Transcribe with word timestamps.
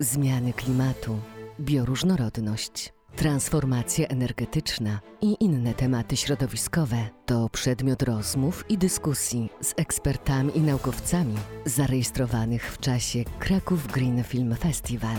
zmiany 0.00 0.52
klimatu, 0.52 1.18
bioróżnorodność, 1.60 2.92
transformacja 3.16 4.06
energetyczna 4.06 5.00
i 5.20 5.36
inne 5.40 5.74
tematy 5.74 6.16
środowiskowe 6.16 6.96
to 7.26 7.48
przedmiot 7.48 8.02
rozmów 8.02 8.64
i 8.68 8.78
dyskusji 8.78 9.50
z 9.60 9.74
ekspertami 9.76 10.58
i 10.58 10.60
naukowcami 10.60 11.34
zarejestrowanych 11.64 12.72
w 12.72 12.78
czasie 12.78 13.24
Kraków 13.38 13.86
Green 13.86 14.24
Film 14.24 14.56
Festival. 14.56 15.16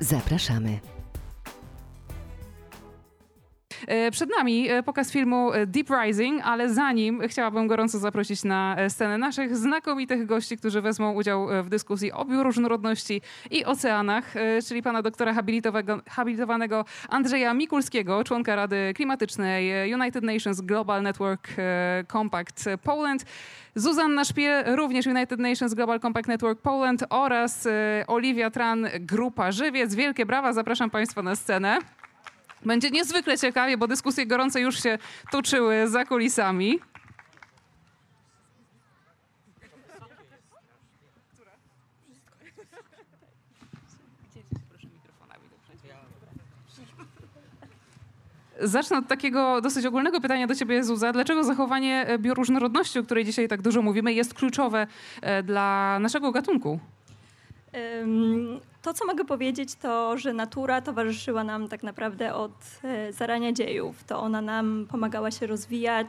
Zapraszamy. 0.00 0.95
E, 3.86 4.10
Przed 4.10 4.30
nami 4.38 4.70
e, 4.70 4.82
pokaz 4.82 5.12
filmu 5.12 5.52
e, 5.52 5.66
Deep 5.66 5.88
Rising, 5.90 6.42
ale 6.44 6.74
zanim 6.74 7.20
chciałabym 7.28 7.66
gorąco 7.66 7.98
zaprosić 7.98 8.44
na 8.44 8.76
scenę 8.88 9.18
naszych 9.18 9.56
znakomitych 9.56 10.26
gości, 10.26 10.56
którzy 10.56 10.80
wezmą 10.80 11.12
udział 11.12 11.48
w 11.62 11.68
dyskusji 11.68 12.12
o 12.12 12.24
bioróżnorodności 12.24 13.20
i 13.50 13.64
oceanach, 13.64 14.34
czyli 14.68 14.82
pana 14.82 15.02
doktora 15.02 15.34
habilitowanego 16.08 16.84
Andrzeja 17.08 17.54
Mikulskiego, 17.54 18.24
członka 18.24 18.56
Rady 18.56 18.92
Klimatycznej 18.94 19.94
United 19.94 20.24
Nations 20.24 20.60
Global 20.60 21.02
Network 21.02 21.48
Compact 22.12 22.64
Poland, 22.82 23.24
Zuzanna 23.74 24.24
Szpiel, 24.24 24.76
również 24.76 25.06
United 25.06 25.40
Nations 25.40 25.74
Global 25.74 26.00
Compact 26.00 26.28
Network 26.28 26.60
Poland 26.60 27.04
oraz 27.10 27.68
Oliwia 28.06 28.50
Tran, 28.50 28.88
Grupa 29.00 29.52
Żywiec. 29.52 29.94
Wielkie 29.94 30.26
brawa, 30.26 30.52
zapraszam 30.52 30.90
państwa 30.90 31.22
na 31.22 31.36
scenę. 31.36 31.78
Będzie 32.64 32.90
niezwykle 32.90 33.38
ciekawie, 33.38 33.76
bo 33.78 33.88
dyskusje 33.88 34.26
gorące 34.26 34.60
już 34.60 34.82
się 34.82 34.98
toczyły 35.30 35.88
za 35.88 36.04
kulisami. 36.04 36.80
Zacznę 48.60 48.98
od 48.98 49.08
takiego 49.08 49.60
dosyć 49.60 49.86
ogólnego 49.86 50.20
pytania 50.20 50.46
do 50.46 50.54
ciebie, 50.54 50.84
Zuza. 50.84 51.12
Dlaczego 51.12 51.44
zachowanie 51.44 52.04
e, 52.06 52.18
bioróżnorodności, 52.18 52.98
o 52.98 53.02
której 53.02 53.24
dzisiaj 53.24 53.48
tak 53.48 53.62
dużo 53.62 53.82
mówimy, 53.82 54.12
jest 54.12 54.34
kluczowe 54.34 54.86
e, 55.22 55.42
dla 55.42 55.98
naszego 56.00 56.32
gatunku? 56.32 56.78
To, 58.86 58.94
co 58.94 59.06
mogę 59.06 59.24
powiedzieć, 59.24 59.74
to, 59.74 60.18
że 60.18 60.32
natura 60.32 60.80
towarzyszyła 60.80 61.44
nam 61.44 61.68
tak 61.68 61.82
naprawdę 61.82 62.34
od 62.34 62.52
e, 62.84 63.12
zarania 63.12 63.52
dziejów. 63.52 64.04
To 64.04 64.20
ona 64.20 64.40
nam 64.40 64.86
pomagała 64.90 65.30
się 65.30 65.46
rozwijać, 65.46 66.08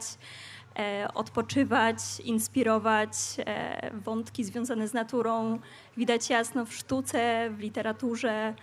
e, 0.78 1.08
odpoczywać, 1.14 1.96
inspirować. 2.24 3.10
E, 3.38 3.90
Wątki 3.94 4.44
związane 4.44 4.88
z 4.88 4.92
naturą 4.92 5.58
widać 5.96 6.30
jasno 6.30 6.64
w 6.64 6.74
sztuce, 6.74 7.50
w 7.50 7.58
literaturze. 7.58 8.54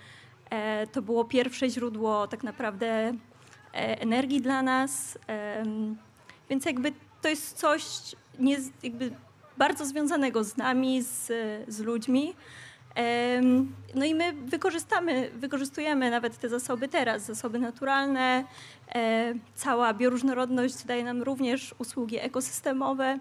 To 0.91 1.01
było 1.01 1.25
pierwsze 1.25 1.69
źródło 1.69 2.27
tak 2.27 2.43
naprawdę 2.43 3.13
energii 3.73 4.41
dla 4.41 4.61
nas. 4.61 5.17
Więc 6.49 6.65
jakby 6.65 6.93
to 7.21 7.29
jest 7.29 7.57
coś 7.57 7.83
nie, 8.39 8.57
bardzo 9.57 9.85
związanego 9.85 10.43
z 10.43 10.57
nami, 10.57 11.01
z, 11.01 11.31
z 11.67 11.79
ludźmi. 11.79 12.33
No 13.95 14.05
i 14.05 14.15
my 14.15 14.33
wykorzystamy, 14.33 15.31
wykorzystujemy 15.35 16.11
nawet 16.11 16.37
te 16.37 16.49
zasoby 16.49 16.87
teraz, 16.87 17.25
zasoby 17.25 17.59
naturalne. 17.59 18.43
E, 18.95 19.33
Cała 19.55 19.93
bioróżnorodność 19.93 20.83
daje 20.85 21.03
nam 21.03 21.21
również 21.23 21.75
usługi 21.77 22.19
ekosystemowe, 22.19 23.19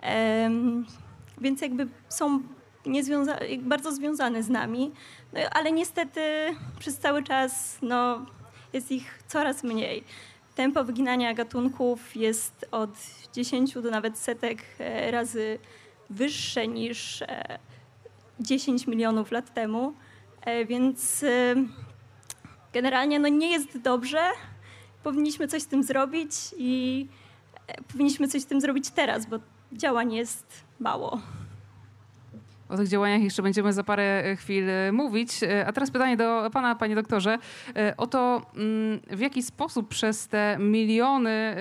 Em, 0.00 0.86
więc 1.40 1.60
jakby 1.60 1.86
są 2.08 2.40
niezwiąza- 2.86 3.38
bardzo 3.62 3.92
związane 3.92 4.42
z 4.42 4.48
nami, 4.48 4.92
no, 5.32 5.40
ale 5.52 5.72
niestety 5.72 6.20
przez 6.78 6.98
cały 6.98 7.22
czas 7.22 7.78
no, 7.82 8.26
jest 8.72 8.90
ich 8.92 9.22
coraz 9.26 9.62
mniej. 9.64 10.04
Tempo 10.54 10.84
wyginania 10.84 11.34
gatunków 11.34 12.16
jest 12.16 12.66
od 12.70 12.90
10 13.32 13.74
do 13.74 13.90
nawet 13.90 14.18
setek 14.18 14.58
e, 14.78 15.10
razy 15.10 15.58
wyższe 16.10 16.68
niż 16.68 17.22
e, 17.22 17.58
10 18.40 18.86
milionów 18.86 19.30
lat 19.30 19.54
temu, 19.54 19.94
e, 20.42 20.64
więc 20.64 21.22
e, 21.22 21.54
generalnie 22.72 23.18
no 23.18 23.28
nie 23.28 23.50
jest 23.50 23.78
dobrze. 23.78 24.30
Powinniśmy 25.02 25.48
coś 25.48 25.62
z 25.62 25.66
tym 25.66 25.82
zrobić 25.82 26.30
i 26.58 27.06
e, 27.66 27.82
powinniśmy 27.82 28.28
coś 28.28 28.42
z 28.42 28.46
tym 28.46 28.60
zrobić 28.60 28.90
teraz, 28.90 29.26
bo 29.26 29.38
działań 29.72 30.12
jest 30.12 30.64
mało. 30.80 31.20
O 32.68 32.76
tych 32.76 32.88
działaniach 32.88 33.22
jeszcze 33.22 33.42
będziemy 33.42 33.72
za 33.72 33.84
parę 33.84 34.36
chwil 34.36 34.64
mówić. 34.92 35.40
A 35.66 35.72
teraz 35.72 35.90
pytanie 35.90 36.16
do 36.16 36.50
pana, 36.52 36.74
panie 36.74 36.94
doktorze, 36.94 37.38
o 37.96 38.06
to, 38.06 38.42
mm, 38.56 39.00
w 39.10 39.20
jaki 39.20 39.42
sposób 39.42 39.88
przez 39.88 40.28
te 40.28 40.56
miliony 40.60 41.56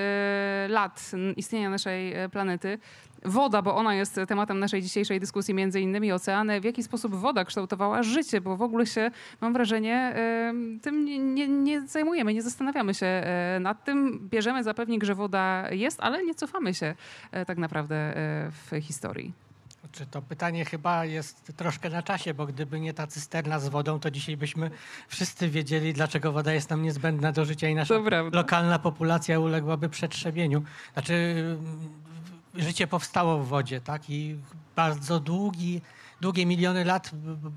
lat 0.69 1.11
istnienia 1.37 1.69
naszej 1.69 2.13
planety 2.31 2.79
woda, 3.25 3.61
bo 3.61 3.75
ona 3.75 3.95
jest 3.95 4.19
tematem 4.27 4.59
naszej 4.59 4.81
dzisiejszej 4.81 5.19
dyskusji, 5.19 5.53
między 5.53 5.81
innymi 5.81 6.11
oceany, 6.11 6.61
w 6.61 6.63
jaki 6.63 6.83
sposób 6.83 7.15
woda 7.15 7.45
kształtowała 7.45 8.03
życie, 8.03 8.41
bo 8.41 8.57
w 8.57 8.61
ogóle 8.61 8.85
się, 8.85 9.11
mam 9.41 9.53
wrażenie, 9.53 10.15
tym 10.81 11.05
nie, 11.05 11.19
nie, 11.19 11.47
nie 11.47 11.87
zajmujemy, 11.87 12.33
nie 12.33 12.41
zastanawiamy 12.41 12.93
się 12.93 13.05
e, 13.05 13.57
nad 13.59 13.83
tym. 13.83 14.19
Bierzemy 14.29 14.63
za 14.63 14.73
pewnik, 14.73 15.03
że 15.03 15.15
woda 15.15 15.71
jest, 15.71 15.99
ale 16.01 16.23
nie 16.23 16.35
cofamy 16.35 16.73
się 16.73 16.95
e, 17.31 17.45
tak 17.45 17.57
naprawdę 17.57 17.95
e, 17.95 18.51
w 18.51 18.81
historii. 18.81 19.33
Czy 19.91 20.05
to 20.05 20.21
pytanie 20.21 20.65
chyba 20.65 21.05
jest 21.05 21.57
troszkę 21.57 21.89
na 21.89 22.03
czasie, 22.03 22.33
bo 22.33 22.45
gdyby 22.45 22.79
nie 22.79 22.93
ta 22.93 23.07
cysterna 23.07 23.59
z 23.59 23.69
wodą, 23.69 23.99
to 23.99 24.11
dzisiaj 24.11 24.37
byśmy 24.37 24.71
wszyscy 25.07 25.49
wiedzieli, 25.49 25.93
dlaczego 25.93 26.31
woda 26.31 26.53
jest 26.53 26.69
nam 26.69 26.83
niezbędna 26.83 27.31
do 27.31 27.45
życia 27.45 27.69
i 27.69 27.75
nasza 27.75 27.93
lokalna 28.31 28.79
populacja 28.79 29.39
uległaby 29.39 29.89
przetrzebieniu. 29.89 30.63
Znaczy, 30.93 31.45
życie 32.55 32.87
powstało 32.87 33.37
w 33.39 33.47
wodzie, 33.47 33.81
tak? 33.81 34.09
I 34.09 34.37
bardzo 34.75 35.19
długi, 35.19 35.81
długie 36.21 36.45
miliony 36.45 36.85
lat 36.85 37.11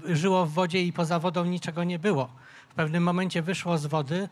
żyło 0.09 0.47
w 0.47 0.53
wodzie 0.53 0.83
i 0.83 0.93
poza 0.93 1.19
wodą 1.19 1.45
niczego 1.45 1.84
nie 1.84 1.99
było. 1.99 2.29
W 2.69 2.75
pewnym 2.75 3.03
momencie 3.03 3.43
wyszło 3.43 3.79
z 3.79 3.87
wody. 3.87 4.17
Yy, 4.17 4.29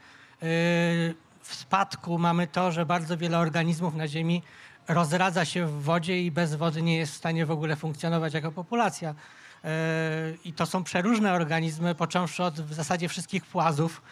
W 1.41 1.55
spadku 1.55 2.19
mamy 2.19 2.47
to, 2.47 2.73
że 2.73 2.87
bardzo 2.87 3.17
wiele 3.17 3.39
organizmów 3.39 3.95
na 3.95 4.09
Ziemi 4.09 4.43
rozradza 4.89 5.45
się 5.45 5.67
w 5.67 5.83
wodzie 5.83 6.23
i 6.23 6.31
bez 6.31 6.55
wody 6.55 6.83
nie 6.83 6.97
jest 6.97 7.13
w 7.13 7.17
stanie 7.17 7.47
w 7.47 7.51
ogóle 7.51 7.77
funkcjonować 7.77 8.35
jako 8.35 8.53
populacja. 8.53 9.15
Yy, 9.65 9.71
I 10.45 10.53
to 10.53 10.67
są 10.67 10.85
przeróżne 10.85 11.33
organizmy, 11.33 11.95
począwszy 11.95 12.45
od 12.45 12.61
w 12.61 12.75
zasadzie 12.75 13.09
wszystkich 13.09 13.47
płazów, 13.47 14.03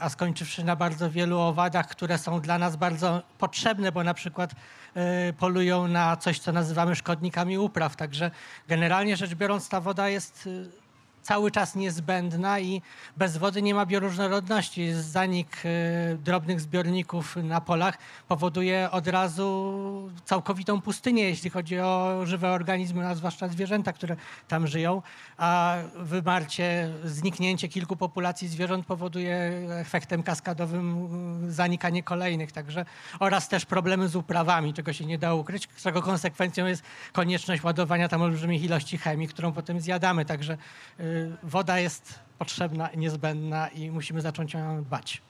a 0.00 0.08
skończywszy 0.08 0.64
na 0.64 0.76
bardzo 0.76 1.10
wielu 1.10 1.38
owadach, 1.38 1.88
które 1.88 2.18
są 2.18 2.40
dla 2.40 2.58
nas 2.58 2.76
bardzo 2.76 3.22
potrzebne, 3.38 3.92
bo 3.92 4.04
na 4.04 4.14
przykład 4.14 4.54
yy, 4.94 5.02
polują 5.32 5.88
na 5.88 6.16
coś, 6.16 6.38
co 6.38 6.52
nazywamy 6.52 6.96
szkodnikami 6.96 7.58
upraw. 7.58 7.96
Także 7.96 8.30
generalnie 8.68 9.16
rzecz 9.16 9.34
biorąc, 9.34 9.68
ta 9.68 9.80
woda 9.80 10.08
jest 10.08 10.46
yy, 10.46 10.79
cały 11.22 11.50
czas 11.50 11.74
niezbędna 11.74 12.60
i 12.60 12.82
bez 13.16 13.36
wody 13.36 13.62
nie 13.62 13.74
ma 13.74 13.86
bioróżnorodności. 13.86 14.92
Zanik 14.92 15.56
e, 15.64 16.16
drobnych 16.16 16.60
zbiorników 16.60 17.36
na 17.36 17.60
polach 17.60 17.98
powoduje 18.28 18.90
od 18.90 19.06
razu 19.06 20.10
całkowitą 20.24 20.80
pustynię, 20.80 21.22
jeśli 21.22 21.50
chodzi 21.50 21.80
o 21.80 22.20
żywe 22.24 22.50
organizmy, 22.50 23.08
a 23.08 23.14
zwłaszcza 23.14 23.48
zwierzęta, 23.48 23.92
które 23.92 24.16
tam 24.48 24.66
żyją, 24.66 25.02
a 25.36 25.76
wymarcie, 25.96 26.90
zniknięcie 27.04 27.68
kilku 27.68 27.96
populacji 27.96 28.48
zwierząt 28.48 28.86
powoduje 28.86 29.36
efektem 29.70 30.22
kaskadowym 30.22 31.08
e, 31.46 31.50
zanikanie 31.50 32.02
kolejnych, 32.02 32.52
także 32.52 32.84
oraz 33.20 33.48
też 33.48 33.66
problemy 33.66 34.08
z 34.08 34.16
uprawami, 34.16 34.74
czego 34.74 34.92
się 34.92 35.06
nie 35.06 35.18
da 35.18 35.34
ukryć, 35.34 35.68
czego 35.82 36.02
konsekwencją 36.02 36.66
jest 36.66 36.82
konieczność 37.12 37.62
ładowania 37.62 38.08
tam 38.08 38.22
olbrzymich 38.22 38.62
ilości 38.62 38.98
chemii, 38.98 39.28
którą 39.28 39.52
potem 39.52 39.80
zjadamy, 39.80 40.24
także 40.24 40.58
y, 41.00 41.09
woda 41.42 41.78
jest 41.78 42.18
potrzebna 42.38 42.88
niezbędna 42.96 43.68
i 43.68 43.90
musimy 43.90 44.20
zacząć 44.20 44.56
o 44.56 44.58
nią 44.58 44.82
dbać. 44.84 45.22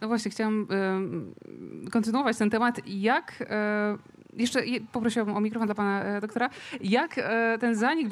No 0.00 0.08
właśnie, 0.08 0.30
chciałam 0.30 0.66
em, 0.70 1.34
kontynuować 1.92 2.36
ten 2.36 2.50
temat. 2.50 2.80
Jak, 2.86 3.44
e, 3.50 3.96
jeszcze 4.32 4.66
je- 4.66 4.80
poprosiłabym 4.80 5.36
o 5.36 5.40
mikrofon 5.40 5.66
dla 5.68 5.74
pana 5.74 6.02
e, 6.04 6.20
doktora, 6.20 6.50
jak 6.80 7.18
e, 7.18 7.58
ten 7.60 7.74
zanik 7.74 8.08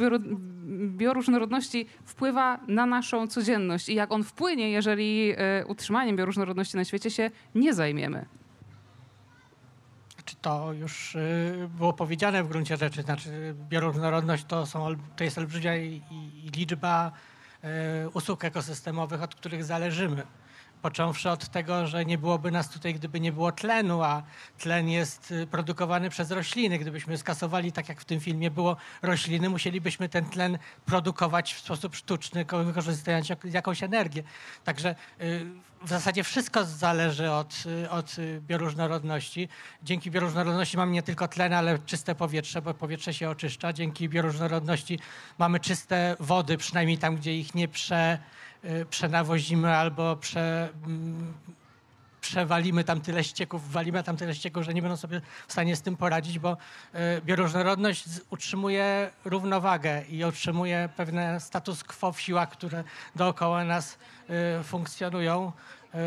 bioróżnorodności 0.97 1.87
wpływa 2.05 2.61
na 2.69 2.87
naszą 2.87 3.27
codzienność 3.27 3.89
i 3.89 3.95
jak 3.95 4.13
on 4.13 4.23
wpłynie, 4.25 4.71
jeżeli 4.71 5.35
utrzymaniem 5.69 6.17
bioróżnorodności 6.17 6.77
na 6.77 6.85
świecie 6.85 7.11
się 7.11 7.31
nie 7.55 7.75
zajmiemy? 7.75 8.27
To 10.41 10.73
już 10.73 11.15
y, 11.15 11.69
było 11.79 11.93
powiedziane 11.93 12.45
w 12.45 12.49
gruncie 12.49 12.77
rzeczy, 12.77 13.03
znaczy 13.03 13.55
bioróżnorodność 13.69 14.45
to, 14.45 14.67
są, 14.67 14.87
to 15.17 15.25
jest 15.25 15.39
olbrzymia 15.39 15.77
i, 15.77 16.03
i 16.11 16.51
liczba 16.57 17.13
y, 17.65 17.69
usług 18.09 18.45
ekosystemowych, 18.45 19.23
od 19.23 19.35
których 19.35 19.65
zależymy. 19.65 20.23
Począwszy 20.89 21.31
od 21.31 21.49
tego, 21.49 21.87
że 21.87 22.05
nie 22.05 22.19
byłoby 22.19 22.51
nas 22.51 22.69
tutaj, 22.71 22.95
gdyby 22.95 23.21
nie 23.21 23.33
było 23.33 23.53
tlenu, 23.53 24.03
a 24.03 24.23
tlen 24.59 24.89
jest 24.89 25.31
y, 25.31 25.47
produkowany 25.47 26.11
przez 26.11 26.31
rośliny. 26.31 26.79
Gdybyśmy 26.79 27.19
skasowali, 27.19 27.73
tak 27.73 27.89
jak 27.89 28.01
w 28.01 28.05
tym 28.05 28.21
filmie 28.21 28.51
było, 28.51 28.77
rośliny, 29.03 29.49
musielibyśmy 29.51 30.09
ten 30.09 30.25
tlen 30.25 30.59
produkować 30.87 31.55
w 31.55 31.61
sposób 31.61 31.97
sztuczny, 31.97 32.45
ko- 32.45 32.65
wykorzystując 32.65 33.29
jak- 33.29 33.45
jakąś 33.45 33.83
energię. 33.83 34.23
Także 34.65 34.95
y, 35.21 35.47
w 35.83 35.89
zasadzie 35.89 36.25
wszystko 36.25 36.65
zależy 36.65 37.31
od, 37.31 37.65
y, 37.85 37.91
od 37.91 38.17
bioróżnorodności. 38.41 39.49
Dzięki 39.83 40.11
bioróżnorodności 40.11 40.77
mamy 40.77 40.93
nie 40.93 41.03
tylko 41.03 41.29
tlen, 41.29 41.53
ale 41.53 41.79
czyste 41.79 42.15
powietrze, 42.15 42.63
bo 42.63 42.75
powietrze 42.75 43.15
się 43.15 43.31
oczyszcza. 43.31 43.73
Dzięki 43.73 44.09
bioróżnorodności 44.09 44.99
mamy 45.39 45.61
czyste 45.61 46.17
wody, 46.21 46.57
przynajmniej 46.57 46.99
tam, 46.99 47.17
gdzie 47.17 47.39
ich 47.39 47.55
nie 47.55 47.69
prze, 47.69 48.19
przenawozimy 48.91 49.77
albo 49.77 50.17
prze, 50.17 50.69
mm, 50.87 51.35
przewalimy 52.25 52.85
tam 52.85 53.01
tyle 53.01 53.25
ścieków, 53.25 53.73
walimy 53.73 54.03
tam 54.03 54.17
tyle 54.17 54.35
ścieków, 54.35 54.65
że 54.65 54.75
nie 54.75 54.83
będą 54.83 54.97
sobie 54.97 55.21
w 55.49 55.53
stanie 55.53 55.77
z 55.77 55.83
tym 55.83 55.97
poradzić, 55.97 56.39
bo 56.39 56.53
y, 56.95 56.99
bioróżnorodność 57.25 58.05
utrzymuje 58.31 59.11
równowagę 59.25 60.03
i 60.09 60.25
utrzymuje 60.25 60.89
pewne 60.97 61.41
status 61.41 61.85
quo 61.85 62.13
w 62.13 62.21
siłach, 62.21 62.51
które 62.51 62.85
dookoła 63.17 63.65
nas 63.65 63.99
y, 64.61 64.65
funkcjonują. 64.65 65.53
Y, 65.95 65.99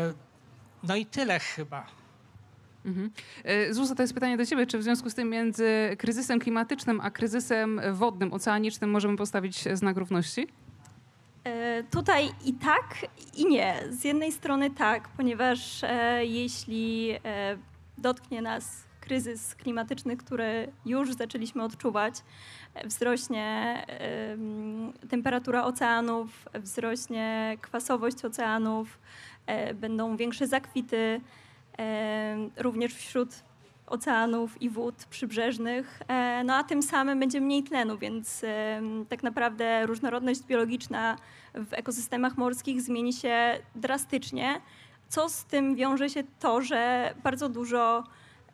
No 0.82 0.96
i 0.96 1.06
tyle 1.06 1.38
chyba. 1.38 1.86
Mhm. 2.84 3.10
Zuza, 3.70 3.94
to 3.94 4.02
jest 4.02 4.14
pytanie 4.14 4.36
do 4.36 4.46
ciebie. 4.46 4.66
Czy 4.66 4.78
w 4.78 4.82
związku 4.82 5.10
z 5.10 5.14
tym 5.14 5.30
między 5.30 5.96
kryzysem 5.98 6.38
klimatycznym 6.38 7.00
a 7.00 7.10
kryzysem 7.10 7.80
wodnym, 7.92 8.32
oceanicznym 8.32 8.90
możemy 8.90 9.16
postawić 9.16 9.64
znak 9.72 9.96
równości? 9.96 10.48
E, 11.48 11.82
Tutaj 11.90 12.30
i 12.44 12.52
tak, 12.52 13.06
i 13.36 13.46
nie. 13.46 13.74
Z 13.90 14.04
jednej 14.04 14.32
strony 14.32 14.70
tak, 14.70 15.08
ponieważ 15.08 15.84
e, 15.84 16.24
jeśli 16.24 17.10
e, 17.24 17.56
dotknie 17.98 18.42
nas 18.42 18.84
kryzys 19.00 19.54
klimatyczny, 19.54 20.16
który 20.16 20.72
już 20.86 21.14
zaczęliśmy 21.14 21.62
odczuwać, 21.62 22.14
wzrośnie 22.84 23.76
em, 23.88 24.92
temperatura 25.08 25.64
oceanów, 25.64 26.48
wzrośnie 26.54 27.56
kwasowość 27.60 28.24
oceanów, 28.24 28.98
będą 29.74 30.16
większe 30.16 30.46
zakwity, 30.46 31.20
również 32.56 32.94
wśród 32.94 33.28
oceanów 33.90 34.62
i 34.62 34.70
wód 34.70 34.94
przybrzeżnych, 34.94 36.02
e, 36.08 36.44
no 36.44 36.54
a 36.54 36.64
tym 36.64 36.82
samym 36.82 37.20
będzie 37.20 37.40
mniej 37.40 37.62
tlenu, 37.62 37.98
więc 37.98 38.44
tak 39.08 39.22
naprawdę 39.22 39.86
różnorodność 39.86 40.42
biologiczna 40.42 41.16
w 41.54 41.72
ekosystemach 41.72 42.36
morskich 42.36 42.82
zmieni 42.82 43.12
się 43.12 43.58
drastycznie, 43.74 44.60
co 45.08 45.28
z 45.28 45.44
tym 45.44 45.74
wiąże 45.74 46.10
się 46.10 46.22
to, 46.40 46.62
że 46.62 47.14
bardzo 47.24 47.48
dużo 47.48 48.04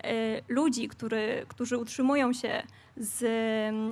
e, 0.05 0.11
ludzi, 0.49 0.89
który, 0.89 1.47
którzy 1.49 1.79
utrzymują 1.79 2.33
się 2.33 2.63
z, 2.97 3.19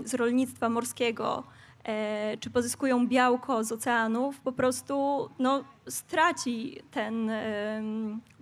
z 0.09 0.15
rolnictwa 0.15 0.69
morskiego, 0.69 1.45
e, 1.85 2.37
czy 2.37 2.51
pozyskują 2.51 3.09
białko 3.09 3.65
z 3.65 3.73
oceanów, 3.73 4.41
po 4.41 4.53
prostu 4.53 5.29
no, 5.39 5.65
straci 5.89 6.81
ten 6.91 7.31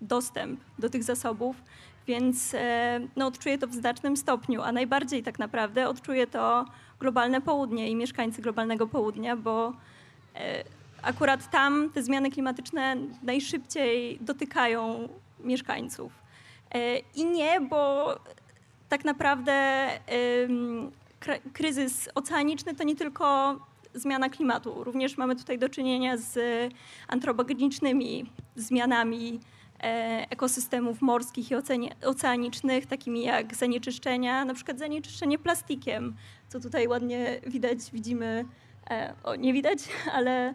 dostęp 0.01 0.61
do 0.79 0.91
tych 0.91 1.05
zasobów, 1.05 1.57
więc 2.07 2.55
e, 2.55 3.01
no, 3.17 3.27
odczuje 3.27 3.59
to 3.59 3.67
w 3.67 3.75
znacznym 3.75 4.17
stopniu, 4.17 4.63
a 4.63 4.73
najbardziej 4.73 5.23
tak 5.23 5.39
naprawdę 5.39 5.89
odczuje 5.89 6.27
to 6.27 6.65
globalne 7.01 7.41
południe 7.41 7.91
i 7.91 7.97
mieszkańcy 7.97 8.43
globalnego 8.43 8.87
południa, 8.87 9.37
bo 9.37 9.73
e, 10.37 10.65
akurat 11.03 11.51
tam 11.51 11.91
te 11.91 12.03
zmiany 12.03 12.31
klimatyczne 12.31 12.97
najszybciej 13.23 14.19
dotykają 14.21 15.09
mieszkańców. 15.41 16.13
E, 16.75 16.99
I 16.99 17.25
nie, 17.25 17.61
bo 17.61 18.15
tak 18.89 19.05
naprawdę 19.05 19.89
kryzys 21.53 22.09
oceaniczny 22.15 22.75
to 22.75 22.85
nie 22.85 22.97
tylko 22.97 23.57
zmiana 23.95 24.29
klimatu. 24.29 24.85
Również 24.85 25.17
mamy 25.17 25.37
tutaj 25.37 25.59
do 25.59 25.69
czynienia 25.69 26.17
z 26.17 26.39
antropogenicznymi 27.09 28.31
zmianami 28.57 29.41
ekosystemów 30.31 31.03
morskich 31.03 31.51
i 31.51 31.55
oceanicznych, 32.05 32.87
takimi 32.87 33.23
jak 33.23 33.55
zanieczyszczenia, 33.55 34.45
na 34.45 34.55
przykład 34.55 34.79
zanieczyszczenie 34.79 35.39
plastikiem, 35.39 36.17
co 36.49 36.61
tutaj 36.61 36.89
ładnie 36.89 37.41
widać, 37.47 37.79
widzimy, 37.93 38.45
e, 38.91 39.15
o 39.25 39.35
nie 39.37 39.53
widać, 39.53 39.79
ale 40.17 40.49
e, 40.49 40.55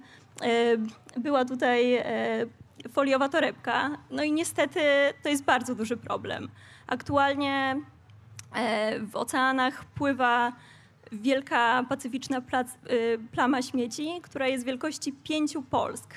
była 1.18 1.46
tutaj 1.46 1.96
e, 1.96 2.04
foliowa 2.92 3.30
torebka. 3.30 3.98
No 4.12 4.24
i 4.24 4.32
niestety 4.32 4.80
to 5.24 5.30
jest 5.30 5.44
bardzo 5.44 5.76
duży 5.76 5.98
problem. 5.98 6.50
Aktualnie 6.88 7.82
e, 8.56 9.00
w 9.00 9.16
oceanach 9.16 9.86
pływa 9.86 10.54
wielka 11.12 11.86
pacyficzna 11.90 12.42
plama 13.32 13.62
śmieci, 13.62 14.10
która 14.22 14.48
jest 14.48 14.66
wielkości 14.66 15.14
pięciu 15.14 15.62
Polsk. 15.62 16.14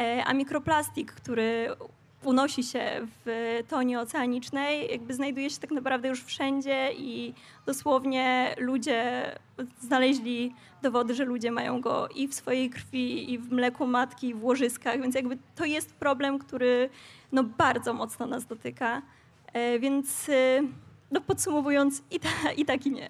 E, 0.00 0.24
A 0.24 0.32
mikroplastik, 0.32 1.12
który 1.12 1.68
unosi 2.24 2.62
się 2.62 3.06
w 3.24 3.58
tonie 3.68 4.00
oceanicznej, 4.00 4.90
jakby 4.90 5.14
znajduje 5.14 5.50
się 5.50 5.58
tak 5.58 5.70
naprawdę 5.70 6.08
już 6.08 6.24
wszędzie 6.24 6.92
i 6.92 7.34
dosłownie 7.66 8.54
ludzie 8.58 9.22
znaleźli 9.80 10.54
dowody, 10.82 11.14
że 11.14 11.24
ludzie 11.24 11.50
mają 11.50 11.80
go 11.80 12.08
i 12.08 12.28
w 12.28 12.34
swojej 12.34 12.70
krwi, 12.70 13.32
i 13.32 13.38
w 13.38 13.52
mleku 13.52 13.86
matki, 13.86 14.28
i 14.28 14.34
w 14.34 14.44
łożyskach, 14.44 15.00
więc 15.00 15.14
jakby 15.14 15.38
to 15.54 15.64
jest 15.64 15.94
problem, 15.94 16.38
który 16.38 16.90
no, 17.32 17.44
bardzo 17.44 17.94
mocno 17.94 18.26
nas 18.26 18.46
dotyka. 18.46 19.02
E, 19.52 19.78
Więc 19.78 20.28
y, 20.28 20.62
no, 21.10 21.20
podsumowując 21.20 22.02
i, 22.10 22.20
ta, 22.20 22.52
i 22.56 22.64
tak 22.64 22.86
i 22.86 22.90
nie. 22.90 23.08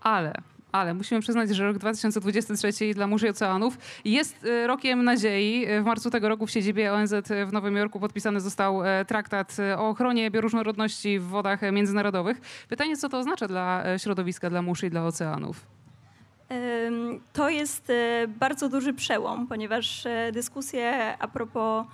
Ale, 0.00 0.34
ale 0.72 0.94
musimy 0.94 1.20
przyznać, 1.20 1.50
że 1.50 1.64
rok 1.64 1.78
2023 1.78 2.94
dla 2.94 3.06
Mórz 3.06 3.22
i 3.22 3.28
Oceanów 3.28 3.78
jest 4.04 4.44
e, 4.44 4.66
rokiem 4.66 5.04
nadziei. 5.04 5.64
E, 5.66 5.82
W 5.82 5.84
marcu 5.84 6.10
tego 6.10 6.28
roku 6.28 6.46
w 6.46 6.50
siedzibie 6.50 6.92
ONZ 6.92 7.14
w 7.46 7.52
Nowym 7.52 7.76
Jorku 7.76 8.00
podpisany 8.00 8.40
został 8.40 8.84
e, 8.84 9.04
traktat 9.04 9.56
o 9.78 9.88
ochronie 9.88 10.30
bioróżnorodności 10.30 11.18
w 11.18 11.24
wodach 11.24 11.60
międzynarodowych. 11.72 12.40
Pytanie, 12.68 12.96
co 12.96 13.08
to 13.08 13.18
oznacza 13.18 13.48
dla 13.48 13.84
środowiska, 13.98 14.50
dla 14.50 14.62
mórz 14.62 14.82
i 14.82 14.90
dla 14.90 15.06
oceanów? 15.06 15.66
To 17.32 17.48
jest 17.48 17.92
bardzo 18.28 18.68
duży 18.68 18.94
przełom, 18.94 19.46
ponieważ 19.46 20.04
dyskusje 20.32 21.14
a 21.18 21.28
propos 21.28 21.86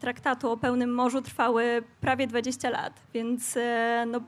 traktatu 0.00 0.50
o 0.50 0.56
pełnym 0.56 0.94
morzu 0.94 1.22
trwały 1.22 1.82
prawie 2.00 2.26
20 2.26 2.70
lat, 2.70 3.00
więc 3.14 3.58
no, 4.06 4.20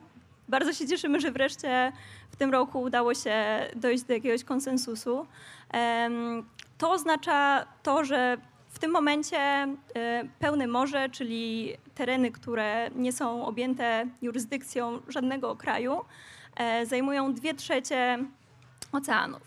bardzo 0.49 0.73
się 0.73 0.89
cieszymy, 0.89 1.21
że 1.21 1.31
wreszcie 1.31 1.93
w 2.31 2.37
tym 2.37 2.51
roku 2.51 2.83
udało 2.83 3.15
się 3.15 3.67
dojść 3.77 4.05
do 4.05 4.13
jakiegoś 4.15 4.45
konsensusu. 4.45 5.27
To 6.79 6.91
oznacza 6.91 7.67
to, 7.83 8.05
że 8.05 8.39
w 8.75 8.79
tym 8.79 8.91
momencie 8.91 9.39
e, 9.39 9.69
pełne 10.39 10.67
morze, 10.67 11.09
czyli 11.09 11.73
tereny, 11.95 12.31
które 12.31 12.91
nie 12.95 13.13
są 13.13 13.47
objęte 13.47 14.07
jurysdykcją 14.23 15.01
żadnego 15.09 15.57
kraju, 15.57 16.01
e, 16.57 16.87
zajmują 16.87 17.35
dwie 17.35 17.55
trzecie 17.55 18.19
oceanów. 18.93 19.43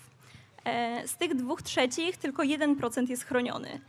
E, 0.66 1.08
Z 1.08 1.18
tych 1.18 1.36
dwóch 1.36 1.62
trzecich 1.62 2.18
tylko 2.18 2.44
1% 2.44 3.10
jest 3.10 3.24
chroniony. 3.24 3.80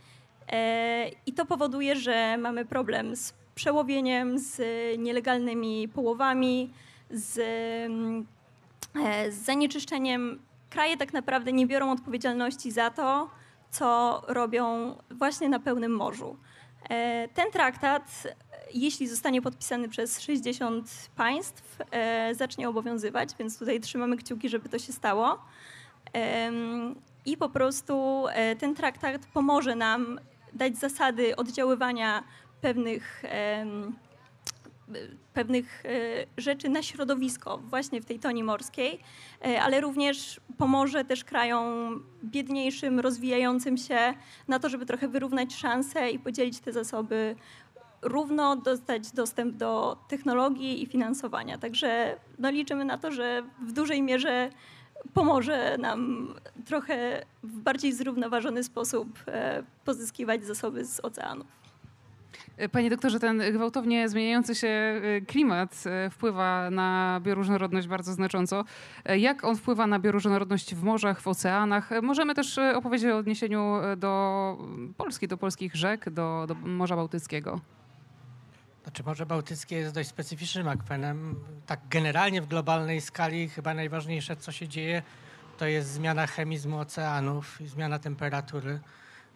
I 1.25 1.33
to 1.33 1.45
powoduje, 1.45 1.95
że 1.95 2.37
mamy 2.37 2.65
problem 2.65 3.15
z 3.15 3.33
przełowieniem, 3.55 4.39
z 4.39 4.61
nielegalnymi 4.99 5.87
połowami, 5.87 6.73
z, 7.11 7.39
mm, 7.85 8.27
e, 9.05 9.31
z 9.31 9.35
zanieczyszczeniem. 9.35 10.39
Kraje 10.69 10.97
tak 10.97 11.13
naprawdę 11.13 11.53
nie 11.53 11.67
biorą 11.67 11.91
odpowiedzialności 11.91 12.71
za 12.71 12.89
to, 12.89 13.29
co 13.71 14.21
robią 14.27 14.95
właśnie 15.11 15.49
na 15.49 15.59
pełnym 15.59 15.91
morzu. 15.95 16.37
E, 16.89 17.27
Ten 17.27 17.51
traktat, 17.51 18.27
jeśli 18.73 19.07
zostanie 19.07 19.41
podpisany 19.41 19.89
przez 19.89 20.21
60 20.21 21.09
państw, 21.15 21.81
e, 21.91 22.35
zacznie 22.35 22.69
obowiązywać, 22.69 23.29
więc 23.39 23.59
tutaj 23.59 23.79
trzymamy 23.79 24.17
kciuki, 24.17 24.49
żeby 24.49 24.69
to 24.69 24.79
się 24.79 24.93
stało. 24.93 25.39
I 27.25 27.37
po 27.37 27.49
prostu 27.49 28.25
ten 28.59 28.75
traktat 28.75 29.25
pomoże 29.33 29.75
nam 29.75 30.19
dać 30.53 30.77
zasady 30.77 31.35
oddziaływania 31.35 32.23
pewnych, 32.61 33.23
pewnych 35.33 35.85
e, 35.85 35.89
rzeczy 36.37 36.69
na 36.69 36.83
środowisko 36.83 37.57
właśnie 37.57 38.01
w 38.01 38.05
tej 38.05 38.19
toni 38.19 38.43
morskiej, 38.43 38.99
e, 39.45 39.61
ale 39.61 39.81
również 39.81 40.41
pomoże 40.57 41.05
też 41.05 41.23
krajom 41.23 42.03
biedniejszym, 42.23 42.99
rozwijającym 42.99 43.77
się 43.77 44.13
na 44.47 44.59
to, 44.59 44.69
żeby 44.69 44.85
trochę 44.85 45.07
wyrównać 45.07 45.55
szanse 45.55 46.11
i 46.11 46.19
podzielić 46.19 46.59
te 46.59 46.71
zasoby 46.71 47.35
równo, 48.01 48.55
dostać 48.55 49.11
dostęp 49.11 49.55
do 49.55 49.97
technologii 50.07 50.83
i 50.83 50.85
finansowania. 50.85 51.57
Także 51.57 52.15
no, 52.39 52.49
liczymy 52.49 52.85
na 52.85 52.97
to, 52.97 53.11
że 53.11 53.43
w 53.61 53.71
dużej 53.71 54.01
mierze 54.01 54.49
pomoże 55.13 55.77
nam 55.79 56.33
trochę 56.65 57.25
w 57.43 57.59
bardziej 57.59 57.93
zrównoważony 57.93 58.63
sposób 58.63 59.19
e, 59.27 59.63
pozyskiwać 59.85 60.45
zasoby 60.45 60.85
z 60.85 60.99
oceanów. 60.99 61.58
Panie 62.71 62.89
doktorze, 62.89 63.19
ten 63.19 63.41
gwałtownie 63.53 64.09
zmieniający 64.09 64.55
się 64.55 64.67
e, 64.67 65.21
klimat 65.21 65.83
e, 65.85 66.09
wpływa 66.09 66.69
na 66.69 67.19
bioróżnorodność 67.23 67.87
bardzo 67.87 68.13
znacząco. 68.13 68.65
E, 69.05 69.19
jak 69.19 69.43
on 69.43 69.55
wpływa 69.55 69.87
na 69.87 69.99
bioróżnorodność 69.99 70.75
w 70.75 70.83
morzach, 70.83 71.21
w 71.21 71.27
oceanach? 71.27 71.89
Możemy 72.01 72.35
też 72.35 72.59
opowiedzieć 72.75 73.11
o 73.11 73.17
odniesieniu 73.17 73.75
do 73.97 74.57
Polski, 74.97 75.27
do 75.27 75.37
polskich 75.37 75.75
rzek, 75.75 76.09
do, 76.09 76.45
do 76.47 76.55
Morza 76.55 76.95
Bałtyckiego. 76.95 77.59
Znaczy 78.83 79.03
Morze 79.03 79.25
Bałtyckie 79.25 79.75
jest 79.75 79.95
dość 79.95 80.09
specyficznym 80.09 80.67
akwenem. 80.67 81.35
Tak 81.65 81.79
generalnie 81.89 82.41
w 82.41 82.47
globalnej 82.47 83.01
skali 83.01 83.49
chyba 83.49 83.73
najważniejsze, 83.73 84.35
co 84.35 84.51
się 84.51 84.67
dzieje, 84.67 85.01
to 85.57 85.65
jest 85.65 85.89
zmiana 85.89 86.27
chemizmu 86.27 86.79
oceanów 86.79 87.61
i 87.61 87.67
zmiana 87.67 87.99
temperatury. 87.99 88.79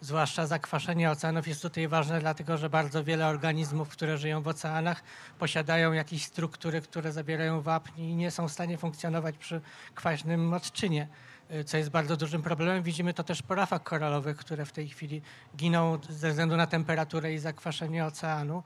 Zwłaszcza 0.03 0.47
zakwaszenie 0.47 1.11
oceanów 1.11 1.47
jest 1.47 1.61
tutaj 1.61 1.87
ważne, 1.87 2.19
dlatego 2.19 2.57
że 2.57 2.69
bardzo 2.69 3.03
wiele 3.03 3.27
organizmów, 3.27 3.89
które 3.89 4.17
żyją 4.17 4.41
w 4.41 4.47
oceanach, 4.47 5.03
posiadają 5.39 5.93
jakieś 5.93 6.25
struktury, 6.25 6.81
które 6.81 7.11
zabierają 7.11 7.61
wapń 7.61 8.01
i 8.01 8.15
nie 8.15 8.31
są 8.31 8.47
w 8.47 8.51
stanie 8.51 8.77
funkcjonować 8.77 9.37
przy 9.37 9.61
kwaśnym 9.95 10.53
odczynie, 10.53 11.07
y, 11.51 11.63
co 11.63 11.77
jest 11.77 11.89
bardzo 11.89 12.17
dużym 12.17 12.41
problemem. 12.41 12.83
Widzimy 12.83 13.13
to 13.13 13.23
też 13.23 13.41
po 13.41 13.55
rafach 13.55 13.83
koralowych, 13.83 14.37
które 14.37 14.65
w 14.65 14.71
tej 14.71 14.89
chwili 14.89 15.21
giną 15.55 15.99
ze 16.09 16.29
względu 16.29 16.57
na 16.57 16.67
temperaturę 16.67 17.33
i 17.33 17.37
zakwaszenie 17.37 18.05
oceanu. 18.05 18.63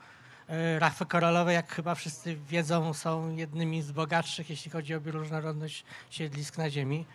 Y, 0.50 0.80
rafy 0.80 1.06
koralowe, 1.06 1.54
jak 1.54 1.74
chyba 1.74 1.96
wszyscy 1.96 2.36
wiedzą, 2.36 2.94
są 2.94 3.36
jednymi 3.36 3.82
z 3.82 3.92
bogatszych, 3.92 4.50
jeśli 4.50 4.72
chodzi 4.72 4.96
o 4.96 5.02
bioróżnorodność 5.02 5.86
siedlisk 6.10 6.58
na 6.58 6.70
Ziemi 6.70 7.06